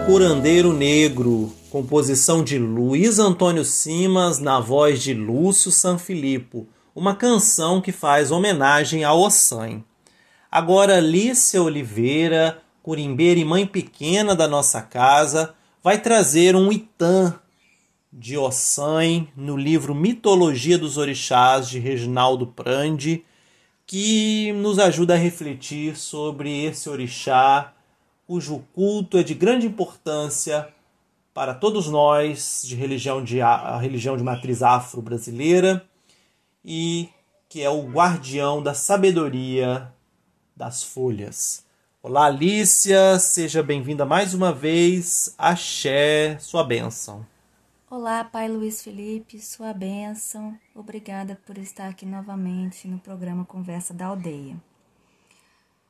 Curandeiro 0.09 0.72
Negro, 0.72 1.52
composição 1.68 2.42
de 2.42 2.59
Luiz 2.59 3.18
Antônio 3.18 3.62
Simas 3.62 4.38
na 4.38 4.59
voz 4.59 5.02
de 5.02 5.12
Lúcio 5.12 5.70
Sanfilippo, 5.70 6.66
uma 6.96 7.14
canção 7.14 7.78
que 7.78 7.92
faz 7.92 8.30
homenagem 8.30 9.04
ao 9.04 9.20
Ossan. 9.20 9.84
Agora 10.50 10.98
Lícia 10.98 11.62
Oliveira, 11.62 12.62
curimbeira 12.82 13.38
e 13.38 13.44
mãe 13.44 13.66
pequena 13.66 14.34
da 14.34 14.48
nossa 14.48 14.80
casa, 14.80 15.54
vai 15.84 16.00
trazer 16.00 16.56
um 16.56 16.72
Itã 16.72 17.38
de 18.11 18.38
Ossan 18.38 19.26
no 19.36 19.59
livro 19.59 19.94
Mitologia 19.94 20.78
dos 20.78 20.96
Orixás 20.96 21.68
de 21.68 21.78
Reginaldo 21.78 22.46
Prandi, 22.46 23.26
que 23.86 24.52
nos 24.54 24.78
ajuda 24.78 25.12
a 25.12 25.18
refletir 25.18 25.98
sobre 25.98 26.64
esse 26.64 26.88
orixá 26.88 27.74
cujo 28.29 28.62
culto 28.74 29.16
é 29.16 29.22
de 29.22 29.33
grande 29.33 29.66
importância 29.66 30.68
para 31.33 31.55
todos 31.55 31.89
nós 31.89 32.61
de 32.62 32.76
religião 32.76 33.24
de 33.24 33.41
a 33.41 33.79
religião 33.79 34.18
de 34.18 34.22
matriz 34.22 34.62
afro-brasileira 34.62 35.89
e 36.62 37.09
que 37.49 37.62
é 37.62 37.70
o 37.70 37.89
guardião 37.91 38.62
da 38.62 38.74
sabedoria 38.74 39.91
das 40.55 40.83
folhas. 40.83 41.64
Olá, 42.03 42.26
Alicia, 42.26 43.18
seja 43.18 43.62
bem-vinda 43.62 44.05
mais 44.05 44.35
uma 44.35 44.53
vez. 44.53 45.35
Axé, 45.39 46.37
sua 46.39 46.62
bênção. 46.62 47.26
Olá, 47.91 48.22
Pai 48.24 48.47
Luiz 48.47 48.83
Felipe, 48.83 49.41
sua 49.41 49.72
bênção. 49.72 50.55
Obrigada 50.74 51.41
por 51.47 51.57
estar 51.57 51.89
aqui 51.89 52.05
novamente 52.05 52.87
no 52.87 52.99
programa 52.99 53.47
Conversa 53.47 53.95
da 53.95 54.05
Aldeia. 54.05 54.57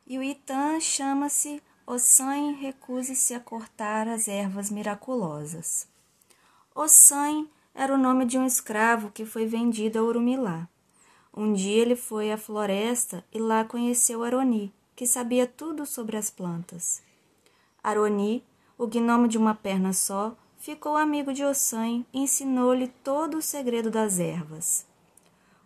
E 0.06 0.16
o 0.16 0.22
Itã 0.22 0.78
chama-se 0.78 1.60
Ossan 1.90 2.52
recuse-se 2.60 3.32
a 3.32 3.40
cortar 3.40 4.06
as 4.08 4.28
ervas 4.28 4.68
miraculosas. 4.70 5.88
Ossan 6.74 7.46
era 7.74 7.94
o 7.94 7.96
nome 7.96 8.26
de 8.26 8.36
um 8.36 8.44
escravo 8.44 9.10
que 9.10 9.24
foi 9.24 9.46
vendido 9.46 9.98
a 9.98 10.02
Urumilá. 10.02 10.68
Um 11.34 11.54
dia 11.54 11.80
ele 11.80 11.96
foi 11.96 12.30
à 12.30 12.36
floresta 12.36 13.24
e 13.32 13.38
lá 13.38 13.64
conheceu 13.64 14.22
Aroni, 14.22 14.70
que 14.94 15.06
sabia 15.06 15.46
tudo 15.46 15.86
sobre 15.86 16.18
as 16.18 16.28
plantas. 16.28 17.00
Aroni, 17.82 18.44
o 18.76 18.86
gnomo 18.86 19.26
de 19.26 19.38
uma 19.38 19.54
perna 19.54 19.94
só, 19.94 20.36
ficou 20.58 20.94
amigo 20.94 21.32
de 21.32 21.42
Ossan 21.42 22.04
e 22.12 22.20
ensinou-lhe 22.20 22.88
todo 23.02 23.38
o 23.38 23.42
segredo 23.42 23.90
das 23.90 24.18
ervas. 24.18 24.84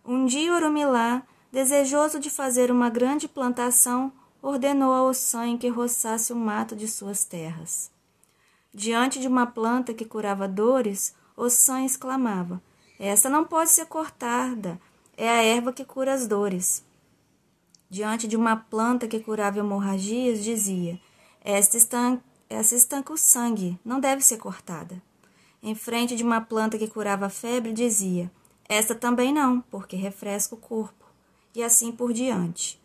Um 0.05 0.25
dia 0.25 0.55
Urumilá, 0.55 1.21
desejoso 1.51 2.17
de 2.17 2.29
fazer 2.29 2.71
uma 2.71 2.89
grande 2.89 3.27
plantação, 3.27 4.09
ordenou 4.43 4.93
a 4.93 5.01
Ossan 5.03 5.57
que 5.57 5.69
roçasse 5.69 6.33
o 6.33 6.35
mato 6.35 6.75
de 6.75 6.85
suas 6.85 7.23
terras. 7.23 7.89
Diante 8.73 9.17
de 9.17 9.27
uma 9.27 9.47
planta 9.47 9.93
que 9.93 10.03
curava 10.03 10.49
dores, 10.49 11.15
Ossan 11.37 11.85
exclamava: 11.85 12.61
Esta 12.99 13.29
não 13.29 13.45
pode 13.45 13.71
ser 13.71 13.85
cortada, 13.85 14.79
é 15.15 15.29
a 15.29 15.41
erva 15.41 15.71
que 15.71 15.85
cura 15.85 16.13
as 16.13 16.27
dores. 16.27 16.83
Diante 17.89 18.27
de 18.27 18.35
uma 18.35 18.57
planta 18.57 19.07
que 19.07 19.21
curava 19.21 19.59
hemorragias, 19.59 20.43
dizia: 20.43 20.99
Esta 21.39 21.77
estanca, 21.77 22.21
essa 22.49 22.75
estanca 22.75 23.13
o 23.13 23.17
sangue, 23.17 23.79
não 23.85 24.01
deve 24.01 24.21
ser 24.21 24.37
cortada. 24.37 25.01
Em 25.61 25.73
frente 25.73 26.17
de 26.17 26.23
uma 26.23 26.41
planta 26.41 26.77
que 26.77 26.87
curava 26.89 27.29
febre, 27.29 27.71
dizia: 27.71 28.29
Esta 28.67 28.93
também 28.93 29.31
não, 29.31 29.61
porque 29.61 29.95
refresca 29.95 30.53
o 30.53 30.57
corpo. 30.57 31.05
E 31.55 31.63
assim 31.63 31.91
por 31.91 32.11
diante. 32.11 32.82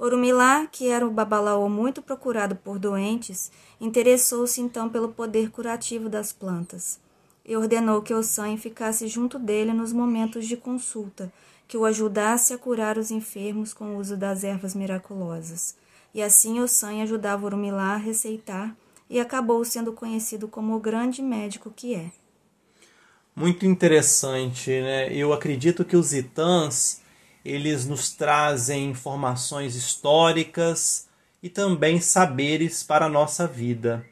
Orumilá, 0.00 0.66
que 0.66 0.88
era 0.88 1.06
o 1.06 1.10
babalaô 1.10 1.68
muito 1.68 2.00
procurado 2.00 2.56
por 2.56 2.78
doentes, 2.78 3.52
interessou-se 3.78 4.60
então 4.60 4.88
pelo 4.88 5.10
poder 5.10 5.50
curativo 5.50 6.08
das 6.08 6.32
plantas 6.32 6.98
e 7.44 7.54
ordenou 7.54 8.00
que 8.00 8.14
Ossan 8.14 8.56
ficasse 8.56 9.08
junto 9.08 9.38
dele 9.38 9.74
nos 9.74 9.92
momentos 9.92 10.46
de 10.46 10.56
consulta, 10.56 11.32
que 11.68 11.76
o 11.76 11.84
ajudasse 11.84 12.54
a 12.54 12.58
curar 12.58 12.96
os 12.96 13.10
enfermos 13.10 13.74
com 13.74 13.94
o 13.94 13.98
uso 13.98 14.16
das 14.16 14.42
ervas 14.42 14.74
miraculosas. 14.74 15.76
E 16.14 16.22
assim 16.22 16.60
Ossan 16.60 17.02
ajudava 17.02 17.44
Orumilá 17.44 17.94
a 17.94 17.98
receitar 17.98 18.74
e 19.08 19.20
acabou 19.20 19.62
sendo 19.64 19.92
conhecido 19.92 20.48
como 20.48 20.74
o 20.74 20.80
grande 20.80 21.20
médico 21.20 21.70
que 21.74 21.94
é. 21.94 22.10
Muito 23.36 23.66
interessante, 23.66 24.70
né? 24.70 25.12
Eu 25.12 25.32
acredito 25.32 25.84
que 25.84 25.96
os 25.96 26.14
itãs 26.14 26.99
eles 27.44 27.86
nos 27.86 28.10
trazem 28.10 28.90
informações 28.90 29.74
históricas 29.74 31.08
e 31.42 31.48
também 31.48 32.00
saberes 32.00 32.82
para 32.82 33.06
a 33.06 33.08
nossa 33.08 33.46
vida. 33.46 34.04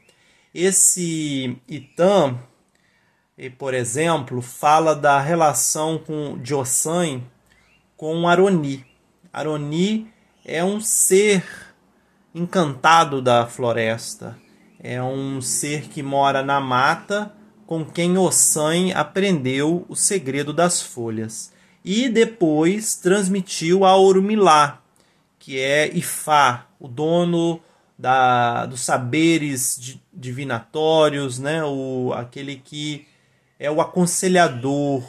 Esse 0.53 1.57
Itã, 1.67 2.37
por 3.57 3.73
exemplo, 3.73 4.41
fala 4.41 4.95
da 4.95 5.19
relação 5.19 5.99
com, 5.99 6.37
de 6.39 6.55
Ossan 6.55 7.21
com 7.95 8.27
Aroni. 8.27 8.85
Aroni 9.31 10.11
é 10.43 10.63
um 10.63 10.81
ser 10.81 11.45
encantado 12.33 13.21
da 13.21 13.45
floresta, 13.45 14.37
é 14.79 15.01
um 15.01 15.39
ser 15.41 15.89
que 15.89 16.01
mora 16.01 16.41
na 16.41 16.59
mata 16.59 17.35
com 17.67 17.85
quem 17.85 18.17
Ossan 18.17 18.91
aprendeu 18.95 19.85
o 19.87 19.95
segredo 19.95 20.51
das 20.51 20.81
folhas 20.81 21.53
e 21.83 22.09
depois 22.09 22.95
transmitiu 22.95 23.85
a 23.85 23.95
Orumilá, 23.97 24.81
que 25.37 25.59
é 25.59 25.87
Ifá, 25.95 26.67
o 26.79 26.87
dono 26.87 27.61
da, 27.97 28.65
dos 28.65 28.81
saberes 28.81 29.97
divinatórios, 30.13 31.39
né? 31.39 31.63
o, 31.63 32.13
aquele 32.13 32.57
que 32.57 33.07
é 33.57 33.69
o 33.69 33.81
aconselhador, 33.81 35.03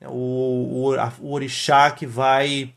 né? 0.00 0.08
o, 0.08 0.94
o, 1.20 1.32
orixá 1.32 1.90
que 1.90 2.06
vai 2.06 2.74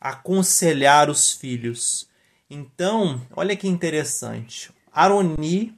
aconselhar 0.00 1.10
os 1.10 1.32
filhos. 1.32 2.08
Então, 2.48 3.20
olha 3.34 3.56
que 3.56 3.68
interessante. 3.68 4.70
Aroni, 4.92 5.74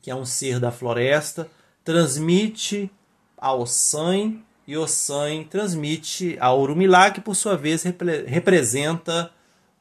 que 0.00 0.10
é 0.10 0.14
um 0.14 0.24
ser 0.24 0.60
da 0.60 0.70
floresta, 0.70 1.50
transmite 1.84 2.90
ao 3.36 3.62
Ossan 3.62 4.40
Ossan 4.76 5.44
transmite 5.44 6.36
a 6.40 6.52
Urumilá, 6.54 7.10
que 7.10 7.20
por 7.20 7.34
sua 7.34 7.56
vez 7.56 7.82
repre 7.82 8.24
representa 8.26 9.32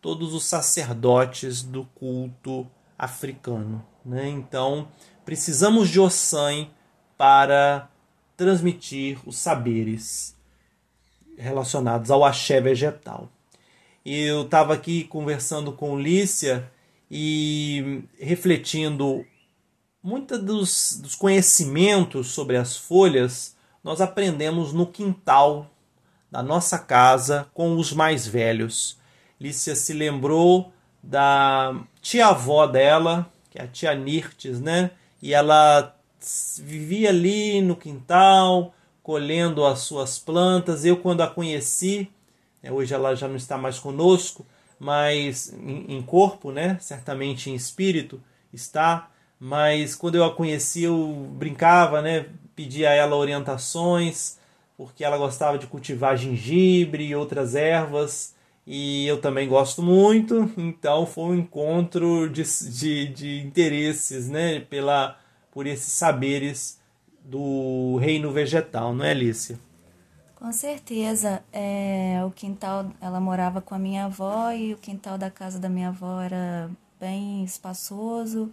todos 0.01 0.33
os 0.33 0.45
sacerdotes 0.45 1.61
do 1.61 1.85
culto 1.95 2.65
africano. 2.97 3.85
Né? 4.05 4.29
Então, 4.29 4.87
precisamos 5.25 5.89
de 5.89 5.99
Ossan 5.99 6.67
para 7.17 7.89
transmitir 8.37 9.19
os 9.25 9.37
saberes 9.37 10.35
relacionados 11.37 12.09
ao 12.09 12.23
axé 12.23 12.61
vegetal. 12.61 13.29
Eu 14.05 14.43
estava 14.43 14.73
aqui 14.73 15.03
conversando 15.03 15.73
com 15.73 15.99
Lícia 15.99 16.69
e 17.11 18.03
refletindo 18.17 19.25
muitos 20.01 20.99
dos 20.99 21.15
conhecimentos 21.15 22.27
sobre 22.27 22.55
as 22.55 22.77
folhas 22.77 23.55
nós 23.83 24.01
aprendemos 24.01 24.73
no 24.73 24.85
quintal 24.85 25.69
da 26.31 26.43
nossa 26.43 26.77
casa 26.77 27.47
com 27.53 27.75
os 27.77 27.91
mais 27.91 28.27
velhos. 28.27 28.97
Lícia 29.39 29.75
se 29.75 29.93
lembrou 29.93 30.71
da 31.01 31.75
tia-avó 32.01 32.67
dela, 32.67 33.31
que 33.49 33.57
é 33.57 33.63
a 33.63 33.67
tia 33.67 33.95
Nirtes, 33.95 34.59
né? 34.59 34.91
E 35.21 35.33
ela 35.33 35.95
vivia 36.61 37.09
ali 37.09 37.61
no 37.61 37.75
quintal, 37.75 38.73
colhendo 39.01 39.65
as 39.65 39.79
suas 39.79 40.19
plantas. 40.19 40.85
Eu, 40.85 40.97
quando 40.97 41.21
a 41.21 41.27
conheci, 41.27 42.11
né, 42.61 42.71
hoje 42.71 42.93
ela 42.93 43.15
já 43.15 43.27
não 43.27 43.35
está 43.35 43.57
mais 43.57 43.79
conosco, 43.79 44.45
mas 44.77 45.53
em, 45.53 46.01
corpo, 46.01 46.51
né? 46.51 46.77
Certamente 46.79 47.49
em 47.49 47.55
espírito 47.55 48.21
está. 48.53 49.09
Mas 49.39 49.95
quando 49.95 50.15
eu 50.15 50.23
a 50.25 50.35
conheci, 50.35 50.83
eu 50.83 51.27
brincava, 51.31 52.01
né? 52.01 52.25
Pedia 52.59 52.89
a 52.89 52.93
ela 52.93 53.15
orientações, 53.15 54.37
porque 54.75 55.01
ela 55.01 55.17
gostava 55.17 55.57
de 55.57 55.65
cultivar 55.65 56.17
gengibre 56.17 57.05
e 57.05 57.15
outras 57.15 57.55
ervas 57.55 58.35
e 58.67 59.07
eu 59.07 59.21
também 59.21 59.47
gosto 59.47 59.81
muito, 59.81 60.51
então 60.57 61.05
foi 61.05 61.23
um 61.23 61.35
encontro 61.35 62.29
de, 62.29 62.43
de, 62.43 63.07
de 63.07 63.39
interesses, 63.39 64.27
né, 64.27 64.59
pela, 64.59 65.17
por 65.53 65.65
esses 65.65 65.93
saberes 65.93 66.81
do 67.23 67.95
reino 67.95 68.29
vegetal, 68.29 68.93
não 68.93 69.05
é, 69.05 69.11
Alicia? 69.11 69.57
Com 70.35 70.51
certeza. 70.51 71.41
É, 71.53 72.21
o 72.27 72.31
quintal, 72.31 72.91
ela 72.99 73.21
morava 73.21 73.61
com 73.61 73.73
a 73.73 73.79
minha 73.79 74.03
avó 74.03 74.51
e 74.51 74.73
o 74.73 74.77
quintal 74.77 75.17
da 75.17 75.31
casa 75.31 75.57
da 75.59 75.69
minha 75.69 75.87
avó 75.87 76.19
era 76.19 76.69
bem 76.99 77.41
espaçoso, 77.45 78.51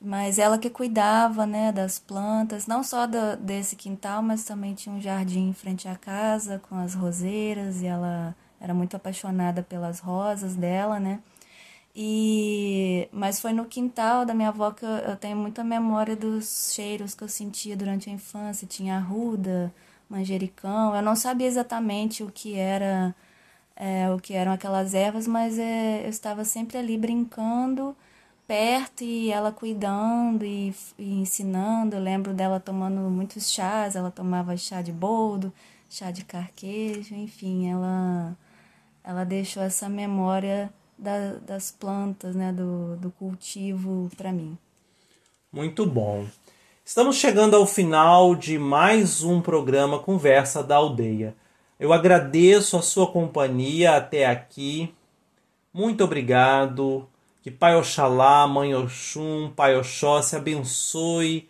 mas 0.00 0.38
ela 0.38 0.58
que 0.58 0.70
cuidava 0.70 1.46
né, 1.46 1.72
das 1.72 1.98
plantas, 1.98 2.66
não 2.66 2.82
só 2.84 3.06
do, 3.06 3.36
desse 3.40 3.76
quintal, 3.76 4.22
mas 4.22 4.44
também 4.44 4.74
tinha 4.74 4.94
um 4.94 5.00
jardim 5.00 5.48
em 5.48 5.52
frente 5.52 5.88
à 5.88 5.96
casa 5.96 6.60
com 6.68 6.76
as 6.76 6.94
roseiras 6.94 7.82
e 7.82 7.86
ela 7.86 8.34
era 8.60 8.72
muito 8.74 8.96
apaixonada 8.96 9.62
pelas 9.62 10.00
rosas 10.00 10.54
dela, 10.56 11.00
né? 11.00 11.20
E 11.94 13.08
mas 13.12 13.40
foi 13.40 13.52
no 13.52 13.64
quintal 13.64 14.24
da 14.24 14.34
minha 14.34 14.50
avó 14.50 14.70
que 14.70 14.84
eu, 14.84 14.88
eu 14.88 15.16
tenho 15.16 15.36
muita 15.36 15.64
memória 15.64 16.14
dos 16.16 16.72
cheiros 16.74 17.14
que 17.14 17.24
eu 17.24 17.28
sentia 17.28 17.76
durante 17.76 18.08
a 18.10 18.12
infância, 18.12 18.66
tinha 18.68 18.96
arruda, 18.96 19.72
manjericão. 20.08 20.94
Eu 20.94 21.02
não 21.02 21.16
sabia 21.16 21.46
exatamente 21.46 22.22
o 22.22 22.30
que 22.30 22.54
era 22.56 23.14
é, 23.76 24.10
o 24.10 24.18
que 24.20 24.34
eram 24.34 24.52
aquelas 24.52 24.94
ervas, 24.94 25.26
mas 25.26 25.58
é, 25.58 26.04
eu 26.04 26.10
estava 26.10 26.44
sempre 26.44 26.78
ali 26.78 26.98
brincando 26.98 27.96
perto 28.48 29.04
e 29.04 29.30
ela 29.30 29.52
cuidando 29.52 30.44
e, 30.44 30.74
e, 30.98 31.20
ensinando. 31.20 31.96
Eu 31.96 32.02
lembro 32.02 32.32
dela 32.32 32.58
tomando 32.58 32.98
muitos 33.02 33.52
chás, 33.52 33.94
ela 33.94 34.10
tomava 34.10 34.56
chá 34.56 34.80
de 34.80 34.90
boldo, 34.90 35.52
chá 35.90 36.10
de 36.10 36.24
carquejo, 36.24 37.14
enfim, 37.14 37.70
ela 37.70 38.34
ela 39.04 39.24
deixou 39.24 39.62
essa 39.62 39.88
memória 39.88 40.70
da, 40.98 41.34
das 41.46 41.70
plantas, 41.70 42.34
né, 42.34 42.52
do, 42.52 42.96
do 42.96 43.10
cultivo 43.12 44.10
para 44.16 44.32
mim. 44.32 44.58
Muito 45.52 45.86
bom. 45.86 46.26
Estamos 46.84 47.16
chegando 47.16 47.54
ao 47.54 47.66
final 47.66 48.34
de 48.34 48.58
mais 48.58 49.22
um 49.22 49.40
programa 49.40 49.98
Conversa 49.98 50.62
da 50.62 50.76
Aldeia. 50.76 51.34
Eu 51.78 51.92
agradeço 51.92 52.76
a 52.76 52.82
sua 52.82 53.06
companhia 53.06 53.96
até 53.96 54.26
aqui. 54.26 54.92
Muito 55.72 56.04
obrigado. 56.04 57.08
Que 57.48 57.54
Pai 57.54 57.74
Oxalá, 57.76 58.46
Mãe 58.46 58.74
Oxum, 58.74 59.50
Pai 59.56 59.74
Oxóssi 59.74 60.36
abençoe, 60.36 61.48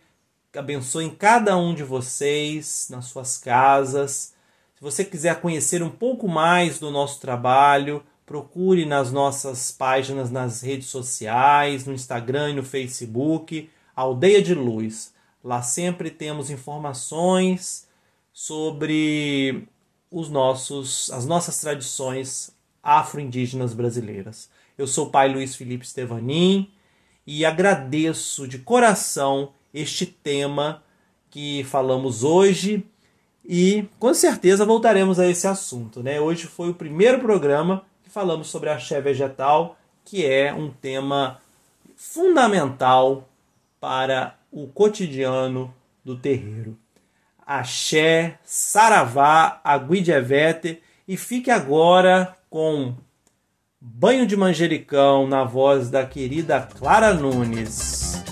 abençoe 0.57 1.11
cada 1.11 1.57
um 1.57 1.74
de 1.74 1.82
vocês 1.82 2.86
nas 2.88 3.07
suas 3.07 3.36
casas 3.36 4.32
se 4.78 4.80
você 4.80 5.05
quiser 5.05 5.40
conhecer 5.40 5.82
um 5.82 5.90
pouco 5.90 6.28
mais 6.28 6.78
do 6.78 6.88
nosso 6.88 7.20
trabalho, 7.20 8.01
procure 8.24 8.86
nas 8.86 9.11
nossas 9.11 9.72
páginas 9.72 10.30
nas 10.30 10.62
redes 10.62 10.86
sociais, 10.86 11.84
no 11.84 11.92
Instagram 11.92 12.51
e 12.51 12.55
no 12.55 12.62
Facebook, 12.62 13.68
Aldeia 13.96 14.40
de 14.40 14.55
Luz. 14.55 15.12
Lá 15.42 15.62
sempre 15.62 16.12
temos 16.12 16.49
informações 16.49 17.88
sobre 18.32 19.66
os 20.12 20.30
nossos, 20.30 21.11
as 21.11 21.26
nossas 21.26 21.61
tradições 21.61 22.57
afro-indígenas 22.80 23.74
brasileiras. 23.74 24.49
Eu 24.79 24.87
sou 24.87 25.09
o 25.09 25.11
pai 25.11 25.29
Luiz 25.29 25.57
Felipe 25.57 25.85
Stevanin 25.85 26.70
e 27.26 27.45
agradeço 27.45 28.47
de 28.47 28.61
coração 28.61 29.51
este 29.74 30.07
tema 30.07 30.85
que 31.29 31.64
falamos 31.64 32.22
hoje 32.22 32.87
e 33.45 33.89
com 33.99 34.14
certeza 34.14 34.64
voltaremos 34.64 35.18
a 35.18 35.26
esse 35.26 35.49
assunto. 35.49 36.01
Né? 36.01 36.20
Hoje 36.20 36.47
foi 36.47 36.70
o 36.70 36.74
primeiro 36.74 37.18
programa 37.18 37.85
que 38.05 38.09
falamos 38.09 38.47
sobre 38.47 38.70
axé 38.70 39.01
vegetal, 39.01 39.76
que 40.05 40.24
é 40.24 40.55
um 40.55 40.70
tema 40.70 41.41
fundamental 41.97 43.29
para 43.81 44.39
o 44.53 44.68
cotidiano 44.68 45.74
do 46.05 46.16
terreiro. 46.16 46.79
Axé, 47.45 48.39
Saravá, 48.45 49.61
Aguidevete 49.64 50.81
e 51.09 51.16
fique 51.16 51.51
agora 51.51 52.37
com 52.49 52.95
Banho 53.81 54.26
de 54.26 54.37
Manjericão 54.37 55.24
na 55.29 55.45
voz 55.45 55.89
da 55.89 56.05
querida 56.05 56.61
Clara 56.61 57.14
Nunes. 57.14 58.24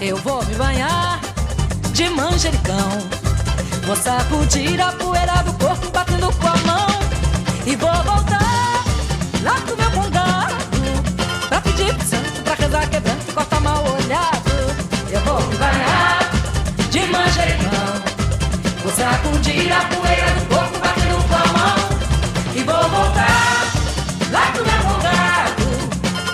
Eu 0.00 0.16
vou 0.18 0.44
me 0.46 0.54
banhar 0.54 1.20
de 1.92 2.08
manjericão. 2.10 2.88
Vou 3.84 3.96
sacudir 3.96 4.80
a 4.80 4.92
poeira 4.92 5.42
do 5.42 5.52
corpo 5.54 5.90
batendo 5.90 6.32
com 6.36 6.46
a 6.46 6.56
mão. 6.58 6.86
E 7.66 7.74
vou 7.74 7.92
voltar 8.04 8.84
lá 9.42 9.60
pro 9.66 9.76
meu 9.76 9.90
condado 9.90 10.54
pra 11.48 11.60
pedir 11.62 11.92
pro 11.92 12.06
santo, 12.06 12.42
pra 12.44 12.54
rezar 12.54 12.88
quebrando 12.88 13.28
e 13.28 13.32
cortar 13.32 13.60
mal 13.60 13.82
olhado. 13.82 14.52
Eu 15.10 15.20
vou 15.22 15.42
me 15.48 15.56
banhar 15.56 16.30
de 16.90 17.00
manjericão. 17.06 18.02
Vou 18.84 18.92
sacudir 18.92 19.72
a 19.72 19.84
poeira 19.86 20.30
do 20.30 20.54
corpo 20.54 20.71
Vou 22.64 22.88
voltar 22.88 23.72
lá 24.30 24.52
pro 24.52 24.64
meu 24.64 24.82
condado 24.82 25.62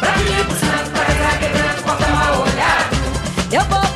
pra 0.01 0.12
pedir 0.12 0.45
pro 0.45 0.57
santo, 0.57 0.91
pra 0.91 1.05
rezar 1.05 1.39
quebrando 1.39 1.83
cortar 1.83 2.11
mal 2.11 2.41
olhado. 2.43 2.97
Eu 3.53 3.64
vou 3.64 3.89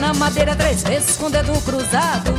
na 0.00 0.14
madeira 0.14 0.56
três 0.56 0.82
vezes 0.82 1.16
com 1.16 1.26
o 1.26 1.30
dedo 1.30 1.52
cruzado. 1.62 2.34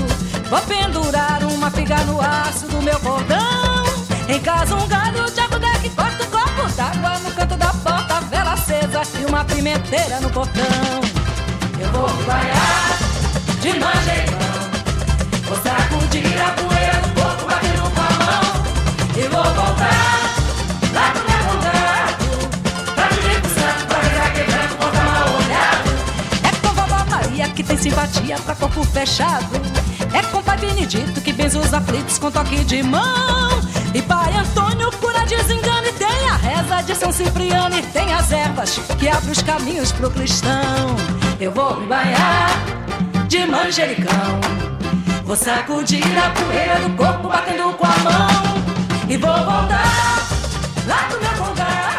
Vou 0.49 0.61
pendurar 0.61 1.43
uma 1.43 1.69
figa 1.71 1.97
no 2.03 2.19
aço 2.19 2.67
do 2.67 2.81
meu 2.81 2.99
cordão. 2.99 3.85
Em 4.27 4.39
casa 4.39 4.75
um 4.75 4.87
galho 4.87 5.29
de 5.31 5.39
agudé 5.39 5.71
que 5.81 5.89
corta 5.89 6.23
o 6.23 6.27
copo 6.27 6.69
d'água 6.75 7.19
no 7.19 7.31
canto 7.31 7.55
da 7.55 7.67
porta, 7.67 8.21
vela 8.29 8.53
acesa 8.53 9.03
e 9.19 9.25
uma 9.25 9.45
pimenteira 9.45 10.19
no 10.19 10.29
portão. 10.29 10.63
Eu 11.79 11.89
vou 11.91 12.09
banhar 12.25 12.97
de 13.61 13.79
manjericão, 13.79 14.39
vou 15.45 15.57
sacudir 15.57 16.41
a 16.41 16.51
poeira 16.51 16.70
simpatia 27.81 28.37
pra 28.45 28.55
corpo 28.55 28.83
fechado. 28.83 29.59
É 30.13 30.21
com 30.23 30.41
pai 30.43 30.57
Benedito 30.57 31.19
que 31.21 31.33
benze 31.33 31.57
os 31.57 31.73
aflitos 31.73 32.19
com 32.19 32.29
toque 32.29 32.63
de 32.63 32.83
mão. 32.83 33.59
E 33.93 34.01
pai 34.03 34.31
Antônio 34.37 34.91
cura 34.97 35.25
desengano 35.25 35.87
e 35.87 35.93
tem 35.93 36.29
a 36.29 36.35
reza 36.35 36.83
de 36.83 36.95
São 36.95 37.11
Cipriano 37.11 37.75
e 37.75 37.81
tem 37.81 38.13
as 38.13 38.31
ervas 38.31 38.79
que 38.99 39.09
abrem 39.09 39.31
os 39.31 39.41
caminhos 39.41 39.91
pro 39.91 40.11
cristão. 40.11 40.95
Eu 41.39 41.51
vou 41.51 41.79
me 41.79 41.87
banhar 41.87 42.49
de 43.27 43.45
manjericão. 43.47 44.39
Vou 45.25 45.35
sacudir 45.35 46.03
a 46.17 46.29
poeira 46.29 46.79
do 46.81 46.95
corpo 46.95 47.31
e 49.11 49.17
vou 49.17 49.29
voltar 49.29 50.25
lá 50.87 51.09
pro 51.09 51.19
meu 51.19 51.49
lugar 51.49 51.90